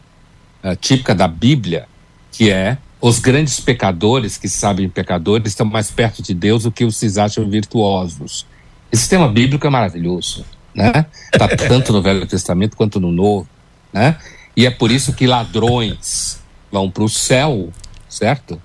típica 0.81 1.15
da 1.15 1.29
Bíblia, 1.29 1.87
que 2.33 2.51
é 2.51 2.79
os 3.01 3.19
grandes 3.19 3.61
pecadores 3.61 4.39
que 4.39 4.49
sabem 4.49 4.89
pecadores 4.89 5.49
estão 5.49 5.67
mais 5.67 5.91
perto 5.91 6.23
de 6.23 6.33
Deus 6.33 6.63
do 6.63 6.73
que 6.73 6.85
os 6.85 6.99
que 6.99 7.11
se 7.11 7.21
acham 7.21 7.49
virtuosos. 7.49 8.47
Esse 8.91 9.03
sistema 9.03 9.29
bíblico 9.29 9.67
é 9.67 9.71
maravilhoso, 9.71 10.45
né? 10.75 11.05
Tá 11.33 11.49
tanto 11.49 11.93
no 11.93 12.01
Velho 12.01 12.27
Testamento 12.27 12.77
quanto 12.77 12.99
no 12.99 13.13
Novo, 13.13 13.47
né? 13.95 14.19
E 14.55 14.67
é 14.67 14.71
por 14.71 14.91
isso 14.91 15.15
que 15.15 15.27
ladrões 15.27 16.41
vão 16.71 16.91
para 16.91 17.05
o 17.05 17.09
céu, 17.09 17.73
certo? 18.09 18.61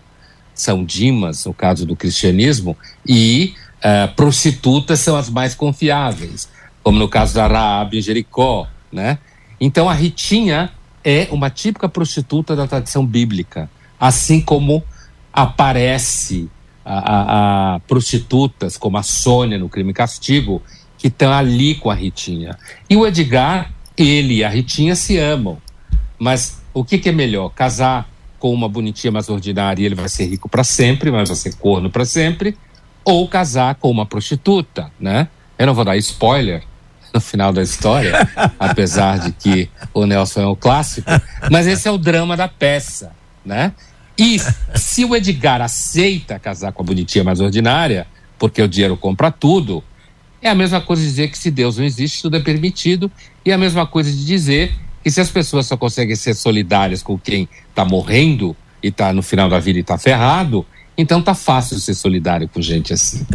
São 0.53 0.83
dimas, 0.83 1.45
no 1.45 1.53
caso 1.53 1.85
do 1.85 1.95
cristianismo, 1.95 2.75
e 3.07 3.53
uh, 3.77 4.13
prostitutas 4.15 4.99
são 4.99 5.15
as 5.15 5.29
mais 5.29 5.55
confiáveis 5.55 6.49
como 6.83 6.97
no 6.97 7.07
caso 7.07 7.35
da 7.35 7.47
Raab 7.47 7.97
em 7.97 8.01
Jericó, 8.01 8.67
né? 8.91 9.19
Então 9.59 9.89
a 9.89 9.93
Ritinha 9.93 10.71
é 11.03 11.27
uma 11.31 11.49
típica 11.49 11.89
prostituta 11.89 12.55
da 12.55 12.67
tradição 12.67 13.05
bíblica, 13.05 13.69
assim 13.99 14.41
como 14.41 14.83
aparece 15.31 16.49
a, 16.83 16.97
a, 16.97 17.75
a 17.75 17.79
prostitutas 17.81 18.77
como 18.77 18.97
a 18.97 19.03
Sônia 19.03 19.57
no 19.57 19.69
Crime 19.69 19.91
e 19.91 19.93
Castigo, 19.93 20.61
que 20.97 21.07
estão 21.07 21.31
ali 21.31 21.75
com 21.75 21.89
a 21.89 21.93
Ritinha. 21.93 22.57
E 22.89 22.95
o 22.95 23.05
Edgar, 23.05 23.71
ele 23.99 24.35
e 24.35 24.43
a 24.43 24.49
Ritinha 24.49 24.95
se 24.95 25.17
amam, 25.17 25.57
mas 26.17 26.61
o 26.73 26.85
que, 26.85 26.97
que 26.97 27.09
é 27.09 27.11
melhor? 27.11 27.49
Casar 27.49 28.09
com 28.39 28.53
uma 28.53 28.69
bonitinha 28.69 29.11
mais 29.11 29.27
ordinária 29.27 29.83
e 29.83 29.85
ele 29.85 29.95
vai 29.95 30.07
ser 30.07 30.25
rico 30.25 30.47
para 30.47 30.63
sempre, 30.63 31.11
mas 31.11 31.27
vai 31.27 31.35
ser 31.35 31.55
corno 31.55 31.89
para 31.89 32.05
sempre, 32.05 32.57
ou 33.03 33.27
casar 33.27 33.75
com 33.75 33.91
uma 33.91 34.05
prostituta, 34.05 34.89
né? 34.99 35.27
Eu 35.57 35.67
não 35.67 35.73
vou 35.73 35.83
dar 35.83 35.97
spoiler, 35.97 36.63
no 37.13 37.19
final 37.19 37.51
da 37.51 37.61
história, 37.61 38.13
apesar 38.57 39.19
de 39.19 39.31
que 39.33 39.69
o 39.93 40.05
Nelson 40.05 40.41
é 40.41 40.47
um 40.47 40.55
clássico, 40.55 41.09
mas 41.51 41.67
esse 41.67 41.87
é 41.87 41.91
o 41.91 41.97
drama 41.97 42.37
da 42.37 42.47
peça, 42.47 43.11
né? 43.43 43.73
E 44.17 44.37
se 44.75 45.03
o 45.05 45.15
Edgar 45.15 45.61
aceita 45.61 46.39
casar 46.39 46.71
com 46.71 46.83
a 46.83 46.85
bonitinha 46.85 47.23
mais 47.23 47.39
ordinária, 47.39 48.05
porque 48.37 48.61
o 48.61 48.67
dinheiro 48.67 48.95
compra 48.95 49.31
tudo, 49.31 49.83
é 50.41 50.49
a 50.49 50.55
mesma 50.55 50.79
coisa 50.79 51.01
dizer 51.01 51.29
que 51.29 51.37
se 51.37 51.51
Deus 51.51 51.77
não 51.77 51.85
existe, 51.85 52.21
tudo 52.21 52.37
é 52.37 52.39
permitido, 52.39 53.11
e 53.49 53.51
é 53.51 53.55
a 53.55 53.57
mesma 53.57 53.87
coisa 53.87 54.11
de 54.11 54.23
dizer 54.23 54.71
que 55.03 55.09
se 55.09 55.19
as 55.19 55.31
pessoas 55.31 55.65
só 55.65 55.75
conseguem 55.75 56.15
ser 56.15 56.35
solidárias 56.35 57.01
com 57.01 57.17
quem 57.17 57.49
está 57.67 57.83
morrendo 57.83 58.55
e 58.81 58.89
está 58.89 59.11
no 59.11 59.23
final 59.23 59.49
da 59.49 59.59
vida 59.59 59.79
e 59.79 59.81
está 59.81 59.97
ferrado, 59.97 60.63
então 60.95 61.19
tá 61.19 61.33
fácil 61.33 61.79
ser 61.79 61.95
solidário 61.95 62.47
com 62.47 62.61
gente 62.61 62.93
assim. 62.93 63.25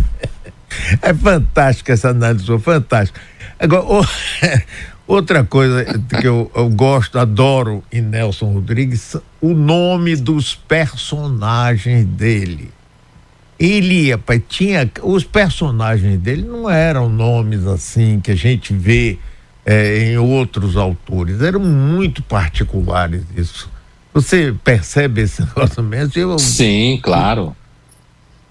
É 1.02 1.12
fantástico 1.12 1.90
essa 1.90 2.10
análise, 2.10 2.46
fantástico. 2.60 3.18
Agora, 3.58 4.08
outra 5.04 5.42
coisa 5.42 5.84
que 6.20 6.28
eu, 6.28 6.48
eu, 6.54 6.68
gosto, 6.70 7.18
adoro 7.18 7.82
em 7.92 8.00
Nelson 8.00 8.52
Rodrigues, 8.52 9.16
o 9.40 9.52
nome 9.52 10.14
dos 10.14 10.54
personagens 10.54 12.04
dele. 12.04 12.70
Ele, 13.58 14.12
rapaz, 14.12 14.40
tinha. 14.48 14.88
Os 15.02 15.24
personagens 15.24 16.20
dele 16.20 16.42
não 16.42 16.70
eram 16.70 17.08
nomes 17.08 17.66
assim 17.66 18.20
que 18.20 18.30
a 18.30 18.36
gente 18.36 18.72
vê 18.72 19.18
é, 19.64 19.98
em 20.10 20.18
outros 20.18 20.76
autores, 20.76 21.40
eram 21.40 21.60
muito 21.60 22.22
particulares 22.22 23.22
isso. 23.36 23.70
Você 24.12 24.54
percebe 24.62 25.22
esse 25.22 25.42
negócio 25.44 25.82
mesmo? 25.82 26.12
Eu... 26.16 26.38
Sim, 26.38 27.00
claro. 27.02 27.56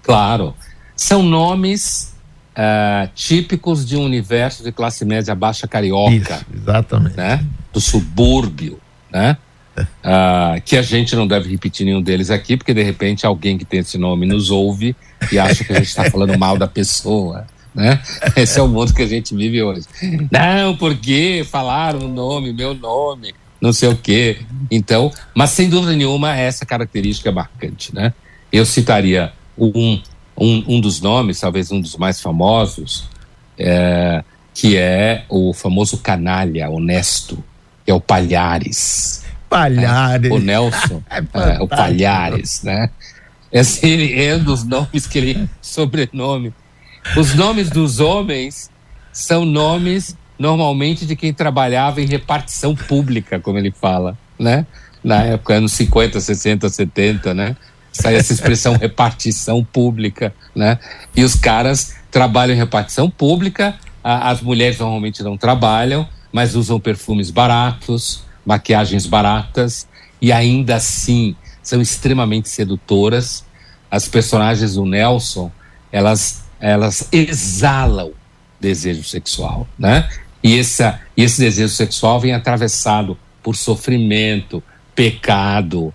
Claro. 0.02 0.54
São 0.96 1.22
nomes 1.22 2.14
uh, 2.54 3.08
típicos 3.14 3.86
de 3.86 3.96
um 3.96 4.04
universo 4.04 4.62
de 4.62 4.72
classe 4.72 5.04
média 5.04 5.34
baixa 5.34 5.66
carioca. 5.66 6.12
Isso, 6.14 6.46
exatamente. 6.54 7.16
Né? 7.16 7.44
Do 7.72 7.80
subúrbio, 7.80 8.78
né? 9.10 9.36
Uh, 9.76 10.60
que 10.64 10.76
a 10.76 10.82
gente 10.82 11.16
não 11.16 11.26
deve 11.26 11.50
repetir 11.50 11.86
nenhum 11.86 12.02
deles 12.02 12.30
aqui, 12.30 12.56
porque 12.56 12.74
de 12.74 12.82
repente 12.82 13.26
alguém 13.26 13.58
que 13.58 13.64
tem 13.64 13.80
esse 13.80 13.98
nome 13.98 14.26
nos 14.26 14.50
ouve 14.50 14.94
e 15.32 15.38
acha 15.38 15.64
que 15.64 15.72
a 15.72 15.76
gente 15.76 15.88
está 15.88 16.10
falando 16.10 16.38
mal 16.38 16.56
da 16.56 16.68
pessoa. 16.68 17.46
Né? 17.74 18.00
Esse 18.36 18.58
é 18.58 18.62
o 18.62 18.68
mundo 18.68 18.94
que 18.94 19.02
a 19.02 19.06
gente 19.06 19.34
vive 19.34 19.62
hoje. 19.62 19.86
Não, 20.30 20.76
porque 20.76 21.44
falaram 21.50 22.00
o 22.00 22.08
nome, 22.08 22.52
meu 22.52 22.74
nome, 22.74 23.34
não 23.60 23.72
sei 23.72 23.88
o 23.88 23.96
quê. 23.96 24.38
Então, 24.70 25.10
mas 25.34 25.50
sem 25.50 25.68
dúvida 25.68 25.92
nenhuma, 25.92 26.36
essa 26.36 26.64
característica 26.64 27.30
é 27.30 27.32
marcante. 27.32 27.94
Né? 27.94 28.12
Eu 28.52 28.64
citaria 28.64 29.32
um, 29.58 30.00
um, 30.36 30.64
um 30.68 30.80
dos 30.80 31.00
nomes, 31.00 31.40
talvez 31.40 31.72
um 31.72 31.80
dos 31.80 31.96
mais 31.96 32.20
famosos, 32.20 33.08
é, 33.58 34.22
que 34.52 34.76
é 34.76 35.24
o 35.28 35.52
famoso 35.52 35.98
canalha 35.98 36.70
honesto, 36.70 37.42
que 37.84 37.90
é 37.90 37.94
o 37.94 38.00
Palhares. 38.00 39.24
Palhares. 39.48 40.30
É, 40.30 40.34
o 40.34 40.38
Nelson, 40.38 41.02
é, 41.10 41.18
é, 41.56 41.60
o 41.60 41.68
Palhares, 41.68 42.62
né? 42.62 42.90
Esse 43.50 43.86
ele 43.86 44.20
é 44.20 44.34
um 44.34 44.42
dos 44.42 44.64
nomes 44.64 45.06
que 45.06 45.18
ele 45.18 45.48
sobrenome. 45.62 46.52
Os 47.16 47.34
nomes 47.34 47.70
dos 47.70 48.00
homens 48.00 48.70
são 49.12 49.44
nomes 49.44 50.16
normalmente 50.38 51.06
de 51.06 51.14
quem 51.14 51.32
trabalhava 51.32 52.00
em 52.00 52.06
repartição 52.06 52.74
pública, 52.74 53.38
como 53.38 53.58
ele 53.58 53.70
fala, 53.70 54.18
né? 54.38 54.66
Na 55.02 55.22
época, 55.22 55.54
anos 55.54 55.72
50, 55.72 56.20
60, 56.20 56.68
70, 56.68 57.34
né? 57.34 57.56
Sai 57.92 58.16
essa 58.16 58.32
expressão 58.32 58.76
repartição 58.76 59.62
pública, 59.62 60.34
né? 60.54 60.78
E 61.14 61.22
os 61.22 61.36
caras 61.36 61.94
trabalham 62.10 62.54
em 62.54 62.58
repartição 62.58 63.08
pública, 63.08 63.78
a, 64.02 64.30
as 64.30 64.40
mulheres 64.40 64.78
normalmente 64.78 65.22
não 65.22 65.36
trabalham, 65.36 66.08
mas 66.32 66.56
usam 66.56 66.80
perfumes 66.80 67.30
baratos, 67.30 68.24
maquiagens 68.44 69.06
baratas 69.06 69.86
e 70.20 70.32
ainda 70.32 70.76
assim 70.76 71.36
são 71.62 71.80
extremamente 71.80 72.48
sedutoras. 72.48 73.44
As 73.90 74.08
personagens 74.08 74.74
do 74.74 74.84
Nelson, 74.84 75.50
elas, 75.92 76.43
elas 76.64 77.08
exalam 77.12 78.12
desejo 78.58 79.04
sexual, 79.04 79.68
né? 79.78 80.08
E 80.42 80.54
esse 80.54 80.82
desejo 81.16 81.68
sexual 81.68 82.18
vem 82.18 82.32
atravessado 82.32 83.18
por 83.42 83.54
sofrimento, 83.54 84.62
pecado. 84.94 85.92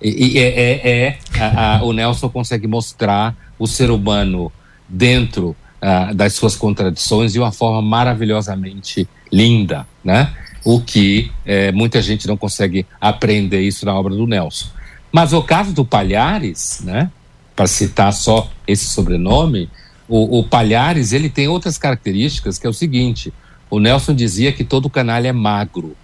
E, 0.00 0.34
e 0.34 0.38
é, 0.38 0.48
é, 0.48 0.88
é 0.88 1.18
a, 1.38 1.76
a, 1.76 1.82
o 1.82 1.92
Nelson 1.92 2.30
consegue 2.30 2.66
mostrar 2.66 3.36
o 3.58 3.66
ser 3.66 3.90
humano 3.90 4.50
dentro 4.88 5.54
uh, 5.82 6.14
das 6.14 6.32
suas 6.32 6.56
contradições 6.56 7.34
de 7.34 7.38
uma 7.38 7.52
forma 7.52 7.82
maravilhosamente 7.82 9.06
linda, 9.30 9.86
né? 10.02 10.32
o 10.64 10.80
que 10.80 11.30
é, 11.44 11.70
muita 11.72 12.00
gente 12.00 12.26
não 12.26 12.36
consegue 12.36 12.86
aprender 13.00 13.60
isso 13.60 13.84
na 13.84 13.94
obra 13.94 14.14
do 14.14 14.26
Nelson. 14.26 14.68
Mas 15.12 15.32
o 15.32 15.42
caso 15.42 15.72
do 15.72 15.84
Palhares, 15.84 16.80
né, 16.82 17.10
para 17.54 17.66
citar 17.66 18.12
só 18.12 18.50
esse 18.66 18.86
sobrenome, 18.86 19.70
o, 20.08 20.38
o, 20.38 20.44
Palhares 20.44 21.12
ele 21.12 21.28
tem 21.28 21.48
outras 21.48 21.78
características, 21.78 22.58
que 22.58 22.66
é 22.66 22.70
o 22.70 22.72
seguinte: 22.72 23.32
o 23.70 23.78
Nelson 23.78 24.14
dizia 24.14 24.52
que 24.52 24.64
todo 24.64 24.90
canalha 24.90 25.28
é 25.28 25.32
magro, 25.32 25.96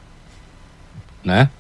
né? 1.25 1.51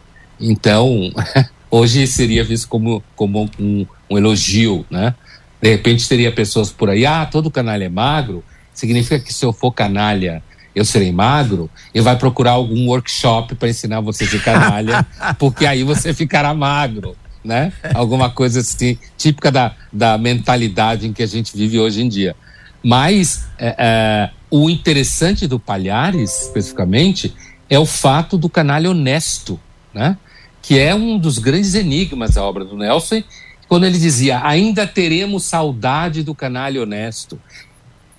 Então, 0.41 1.13
hoje 1.71 2.07
seria 2.07 2.45
visto 2.45 2.69
como, 2.69 3.03
como 3.15 3.49
um, 3.59 3.87
um 4.11 4.19
elogio, 4.19 4.85
né? 4.91 5.15
De 5.61 5.71
repente 5.71 6.09
teria 6.09 6.33
pessoas 6.33 6.73
por 6.73 6.91
aí, 6.91 7.07
ah, 7.07 7.25
todo 7.25 7.51
canalha 7.51 7.85
é 7.85 7.89
magro, 7.89 8.43
significa 8.75 9.21
que 9.21 9.33
se 9.33 9.45
eu 9.45 9.53
for 9.53 9.73
canalha 9.73 10.43
eu 10.75 10.85
serei 10.85 11.13
magro, 11.13 11.71
e 11.95 12.01
vai 12.01 12.17
procurar 12.17 12.53
algum 12.53 12.89
workshop 12.89 13.55
para 13.55 13.69
ensinar 13.69 14.01
você 14.01 14.25
a 14.25 14.29
ser 14.29 14.43
canalha, 14.43 15.07
porque 15.39 15.67
aí 15.67 15.83
você 15.85 16.15
ficará 16.15 16.55
magro, 16.55 17.17
né? 17.45 17.73
Alguma 17.95 18.31
coisa 18.31 18.61
assim, 18.61 18.99
típica 19.17 19.51
da, 19.51 19.75
da 19.93 20.17
mentalidade 20.19 21.07
em 21.07 21.13
que 21.13 21.23
a 21.23 21.27
gente 21.27 21.57
vive 21.57 21.79
hoje 21.79 22.03
em 22.03 22.09
dia. 22.09 22.37
Mas 22.83 23.47
é, 23.59 23.75
é, 23.79 24.31
o 24.51 24.69
interessante 24.69 25.47
do 25.47 25.59
Palhares, 25.59 26.43
especificamente, 26.43 27.35
é 27.69 27.79
o 27.79 27.87
fato 27.87 28.37
do 28.37 28.49
canalha 28.49 28.91
honesto, 28.91 29.59
né? 29.95 30.17
Que 30.61 30.79
é 30.79 30.95
um 30.95 31.19
dos 31.19 31.39
grandes 31.39 31.75
enigmas 31.75 32.35
da 32.35 32.45
obra 32.45 32.65
do 32.65 32.77
Nelson, 32.77 33.23
quando 33.69 33.85
ele 33.85 33.99
dizia: 33.99 34.41
ainda 34.45 34.87
teremos 34.87 35.45
saudade 35.45 36.23
do 36.23 36.35
canalha 36.35 36.83
honesto 36.83 37.41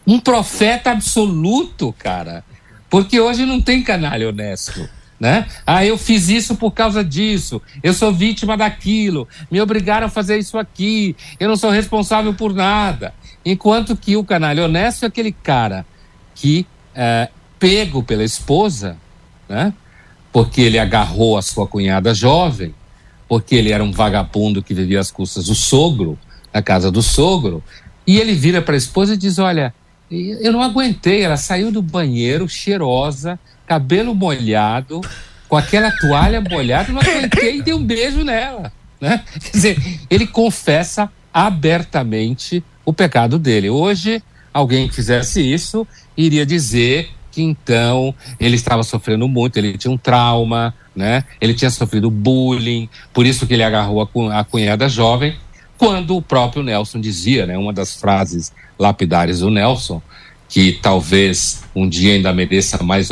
um 0.06 0.20
profeta 0.20 0.92
absoluto, 0.92 1.94
cara. 1.98 2.44
Porque 2.90 3.20
hoje 3.20 3.46
não 3.46 3.62
tem 3.62 3.82
canalha 3.82 4.30
honesto. 4.30 4.88
Né? 5.24 5.48
Ah, 5.66 5.86
eu 5.86 5.98
fiz 5.98 6.28
isso 6.28 6.58
por 6.58 6.72
causa 6.72 7.02
disso, 7.02 7.62
eu 7.82 7.94
sou 7.94 8.12
vítima 8.12 8.58
daquilo, 8.58 9.26
me 9.50 9.62
obrigaram 9.62 10.08
a 10.08 10.10
fazer 10.10 10.38
isso 10.38 10.58
aqui, 10.58 11.16
eu 11.40 11.48
não 11.48 11.56
sou 11.56 11.70
responsável 11.70 12.34
por 12.34 12.54
nada. 12.54 13.14
Enquanto 13.46 13.96
que 13.96 14.18
o 14.18 14.26
canalha 14.26 14.66
honesto 14.66 15.04
é 15.04 15.08
aquele 15.08 15.32
cara 15.32 15.86
que, 16.36 16.68
é, 16.94 17.30
pego 17.58 18.04
pela 18.04 18.22
esposa, 18.22 18.98
né? 19.48 19.72
porque 20.30 20.60
ele 20.60 20.78
agarrou 20.78 21.38
a 21.38 21.42
sua 21.42 21.66
cunhada 21.66 22.14
jovem, 22.14 22.76
porque 23.26 23.56
ele 23.56 23.72
era 23.72 23.82
um 23.82 23.94
vagabundo 23.94 24.62
que 24.62 24.74
vivia 24.74 25.00
às 25.00 25.10
custas 25.10 25.46
do 25.46 25.56
sogro, 25.56 26.20
na 26.54 26.62
casa 26.62 26.92
do 26.92 27.02
sogro, 27.02 27.64
e 28.06 28.20
ele 28.20 28.34
vira 28.34 28.62
para 28.62 28.74
a 28.74 28.78
esposa 28.78 29.14
e 29.14 29.18
diz: 29.18 29.40
Olha, 29.40 29.74
eu 30.12 30.52
não 30.52 30.62
aguentei, 30.62 31.22
ela 31.22 31.38
saiu 31.38 31.72
do 31.72 31.82
banheiro 31.82 32.46
cheirosa, 32.50 33.40
cabelo 33.66 34.14
molhado, 34.14 35.02
com 35.48 35.58
aquela 35.58 35.92
toalha 35.92 36.42
molhada, 36.42 36.92
não 36.92 37.02
aguentei 37.02 37.58
e 37.58 37.62
dei 37.62 37.74
um 37.74 37.84
beijo 37.84 38.24
nela. 38.24 38.72
Né? 39.00 39.24
Quer 39.40 39.52
dizer, 39.52 40.00
ele 40.10 40.26
confessa 40.26 41.12
abertamente 41.34 42.64
o 42.86 42.94
pecado 42.94 43.40
dele. 43.40 43.70
Hoje, 43.70 44.22
alguém 44.54 44.88
que 44.88 44.96
fizesse 44.96 45.42
isso 45.42 45.88
iria 46.16 46.46
dizer 46.46 47.10
que 47.32 47.42
então 47.42 48.14
ele 48.40 48.56
estava 48.56 48.84
sofrendo 48.84 49.28
muito, 49.28 49.58
ele 49.58 49.76
tinha 49.78 49.92
um 49.92 49.98
trauma, 49.98 50.74
né? 50.96 51.24
Ele 51.42 51.54
tinha 51.54 51.72
sofrido 51.72 52.12
bullying, 52.12 52.88
por 53.12 53.26
isso 53.26 53.48
que 53.48 53.54
ele 53.56 53.64
agarrou 53.64 54.08
a, 54.32 54.44
cunhada 54.44 54.88
jovem, 54.88 55.36
quando 55.76 56.16
o 56.16 56.22
próprio 56.22 56.62
Nelson 56.62 57.02
dizia, 57.02 57.48
né? 57.48 57.58
Uma 57.58 57.74
das 57.74 57.96
frases 57.96 58.54
lapidares 58.78 59.40
do 59.40 59.50
Nelson, 59.50 60.02
que 60.54 60.72
talvez 60.74 61.64
um 61.76 61.90
dia 61.90 62.14
ainda 62.14 62.32
mereça 62.32 62.84
mais, 62.84 63.10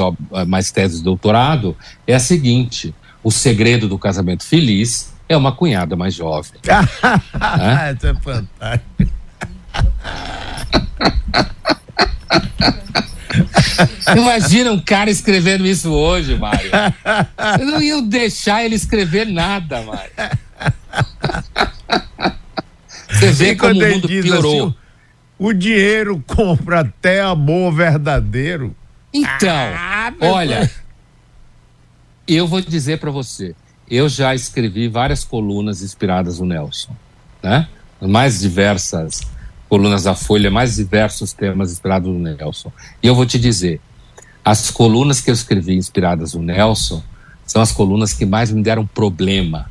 mais 0.47 0.69
tese 0.69 0.99
de 0.99 1.03
doutorado, 1.03 1.75
é 2.05 2.13
a 2.13 2.19
seguinte: 2.19 2.93
o 3.23 3.31
segredo 3.31 3.87
do 3.87 3.97
casamento 3.97 4.45
feliz 4.45 5.11
é 5.27 5.35
uma 5.35 5.51
cunhada 5.51 5.95
mais 5.95 6.13
jovem. 6.13 6.51
né? 6.63 7.95
Isso 7.97 8.05
é 8.05 8.13
fantástico. 8.13 9.11
Imagina 14.15 14.71
um 14.71 14.79
cara 14.79 15.09
escrevendo 15.09 15.65
isso 15.65 15.89
hoje, 15.89 16.37
Mário. 16.37 16.69
Eu 17.59 17.65
não 17.65 17.81
ia 17.81 17.99
deixar 18.03 18.63
ele 18.63 18.75
escrever 18.75 19.25
nada, 19.25 19.81
Mário. 19.81 20.11
Você 23.09 23.31
vê 23.31 23.55
como 23.55 23.73
o 23.73 23.89
mundo 23.89 24.07
piorou. 24.07 24.67
Assim, 24.67 24.80
o 25.41 25.51
dinheiro 25.51 26.23
compra 26.27 26.81
até 26.81 27.19
amor 27.19 27.73
verdadeiro. 27.73 28.75
Então, 29.11 29.49
ah, 29.49 30.13
olha, 30.21 30.71
eu 32.27 32.47
vou 32.47 32.61
dizer 32.61 32.99
para 32.99 33.09
você, 33.09 33.55
eu 33.89 34.07
já 34.07 34.35
escrevi 34.35 34.87
várias 34.87 35.23
colunas 35.23 35.81
inspiradas 35.81 36.39
no 36.39 36.45
Nelson, 36.45 36.95
né? 37.41 37.67
Mais 37.99 38.39
diversas 38.39 39.21
colunas 39.67 40.03
da 40.03 40.15
Folha, 40.15 40.51
mais 40.51 40.75
diversos 40.75 41.33
temas 41.33 41.71
inspirados 41.71 42.07
no 42.07 42.19
Nelson. 42.19 42.71
E 43.01 43.07
eu 43.07 43.15
vou 43.15 43.25
te 43.25 43.39
dizer, 43.39 43.81
as 44.45 44.69
colunas 44.69 45.21
que 45.21 45.29
eu 45.29 45.33
escrevi 45.33 45.73
inspiradas 45.73 46.33
no 46.35 46.41
Nelson 46.41 47.03
são 47.45 47.61
as 47.61 47.71
colunas 47.71 48.13
que 48.13 48.25
mais 48.25 48.51
me 48.51 48.61
deram 48.61 48.85
problema, 48.85 49.69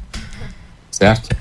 certo? 0.91 1.35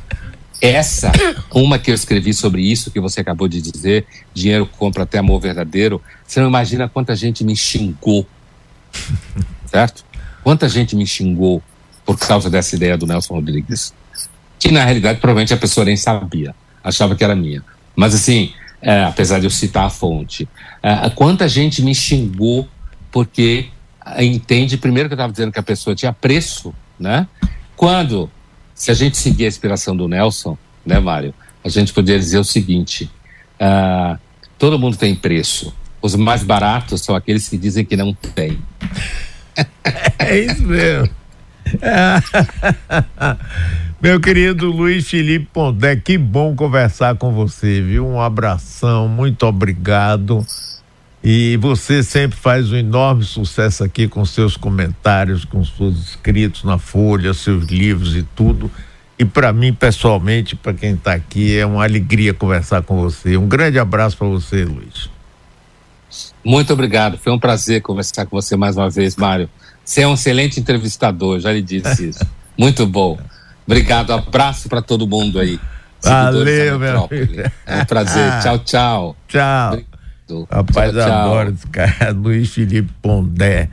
Essa, 0.62 1.12
uma 1.54 1.80
que 1.80 1.90
eu 1.90 1.96
escrevi 1.96 2.34
sobre 2.34 2.62
isso 2.62 2.92
que 2.92 3.00
você 3.00 3.22
acabou 3.22 3.48
de 3.48 3.62
dizer, 3.62 4.06
dinheiro 4.34 4.66
compra 4.66 5.04
até 5.04 5.18
amor 5.18 5.40
verdadeiro, 5.40 6.02
você 6.26 6.42
não 6.42 6.50
imagina 6.50 6.90
quanta 6.90 7.16
gente 7.16 7.44
me 7.44 7.56
xingou, 7.56 8.28
certo? 9.66 10.04
Quanta 10.44 10.68
gente 10.68 10.96
me 10.96 11.08
xingou 11.08 11.64
por 12.06 12.18
causa 12.18 12.50
dessa 12.50 12.76
ideia 12.76 12.98
do 12.98 13.08
Nelson 13.08 13.36
Rodrigues, 13.36 13.94
que 14.60 14.72
na 14.72 14.84
realidade 14.84 15.20
provavelmente 15.20 15.54
a 15.54 15.58
pessoa 15.58 15.86
nem 15.86 15.96
sabia, 15.96 16.54
achava 16.84 17.16
que 17.16 17.24
era 17.24 17.36
minha. 17.36 17.64
Mas 17.96 18.14
assim, 18.14 18.52
é, 18.82 19.04
apesar 19.04 19.40
de 19.40 19.46
eu 19.46 19.52
citar 19.52 19.86
a 19.86 19.90
fonte, 19.90 20.48
é, 20.84 21.10
quanta 21.12 21.48
gente 21.48 21.82
me 21.82 21.96
xingou 21.96 22.68
porque 23.12 23.70
entende 24.18 24.78
primeiro 24.78 25.08
que 25.08 25.14
eu 25.14 25.18
estava 25.18 25.32
dizendo 25.32 25.52
que 25.52 25.60
a 25.60 25.64
pessoa 25.64 25.96
tinha 25.96 26.12
preço, 26.12 26.74
né? 27.00 27.28
Quando 27.76 28.30
se 28.80 28.90
a 28.90 28.94
gente 28.94 29.18
seguir 29.18 29.44
a 29.44 29.48
inspiração 29.50 29.94
do 29.94 30.08
Nelson, 30.08 30.58
né, 30.86 31.02
Mário, 31.02 31.34
a 31.62 31.68
gente 31.68 31.92
poderia 31.92 32.18
dizer 32.18 32.40
o 32.40 32.46
seguinte: 32.46 33.12
uh, 33.60 34.18
todo 34.58 34.80
mundo 34.80 34.96
tem 34.96 35.14
preço. 35.14 35.76
Os 36.02 36.16
mais 36.16 36.44
baratos 36.44 37.02
são 37.02 37.14
aqueles 37.14 37.50
que 37.50 37.58
dizem 37.58 37.84
que 37.84 37.98
não 37.98 38.14
tem. 38.14 38.58
É 40.18 40.40
isso 40.40 40.62
mesmo. 40.62 41.10
Meu 44.02 44.22
querido 44.22 44.72
Luiz 44.72 45.10
Felipe 45.10 45.50
Pondé, 45.52 45.98
que 45.98 46.18
bom 46.18 46.56
conversar 46.56 47.16
com 47.16 47.34
você, 47.34 47.82
viu? 47.82 48.08
Um 48.08 48.22
abração, 48.22 49.10
muito 49.10 49.46
obrigado. 49.46 50.46
E 51.24 51.58
você 51.58 52.02
sempre 52.02 52.38
faz 52.38 52.72
um 52.72 52.78
enorme 52.78 53.24
sucesso 53.24 53.84
aqui 53.84 54.08
com 54.08 54.24
seus 54.24 54.56
comentários, 54.56 55.44
com 55.44 55.64
seus 55.66 56.10
escritos 56.10 56.64
na 56.64 56.78
Folha, 56.78 57.34
seus 57.34 57.66
livros 57.66 58.16
e 58.16 58.24
tudo. 58.24 58.72
E 59.18 59.26
para 59.26 59.52
mim, 59.52 59.74
pessoalmente, 59.74 60.56
para 60.56 60.74
quem 60.74 60.94
está 60.94 61.14
aqui, 61.14 61.58
é 61.58 61.66
uma 61.66 61.84
alegria 61.84 62.34
conversar 62.34 62.84
com 62.84 63.02
você. 63.02 63.36
Um 63.36 63.50
grande 63.50 63.78
abraço 63.78 64.16
para 64.16 64.28
você, 64.28 64.64
Luiz. 64.64 65.10
Muito 66.44 66.72
obrigado. 66.72 67.18
Foi 67.18 67.34
um 67.34 67.38
prazer 67.40 67.82
conversar 67.82 68.26
com 68.26 68.42
você 68.42 68.56
mais 68.56 68.78
uma 68.78 68.90
vez, 68.90 69.18
Mário. 69.18 69.50
Você 69.84 70.02
é 70.02 70.08
um 70.08 70.14
excelente 70.14 70.58
entrevistador, 70.58 71.42
já 71.42 71.52
lhe 71.52 71.62
disse 71.62 72.08
isso. 72.10 72.26
Muito 72.58 72.86
bom. 72.86 73.20
Obrigado. 73.66 74.14
Abraço 74.14 74.70
para 74.70 74.82
todo 74.82 75.06
mundo 75.06 75.38
aí. 75.38 75.60
Valeu, 76.02 76.80
meu 76.80 77.04
amigo. 77.04 77.52
É 77.66 77.82
um 77.82 77.86
prazer. 77.86 78.32
tchau, 78.42 78.60
tchau. 78.60 79.16
Tchau. 79.28 79.89
Rapaz, 80.50 80.92
tchau, 80.92 81.02
tchau. 81.02 81.12
adoro 81.12 81.50
esse 81.50 81.68
cara, 81.68 82.12
Luiz 82.12 82.54
Felipe 82.54 82.92
Pondé. 83.02 83.70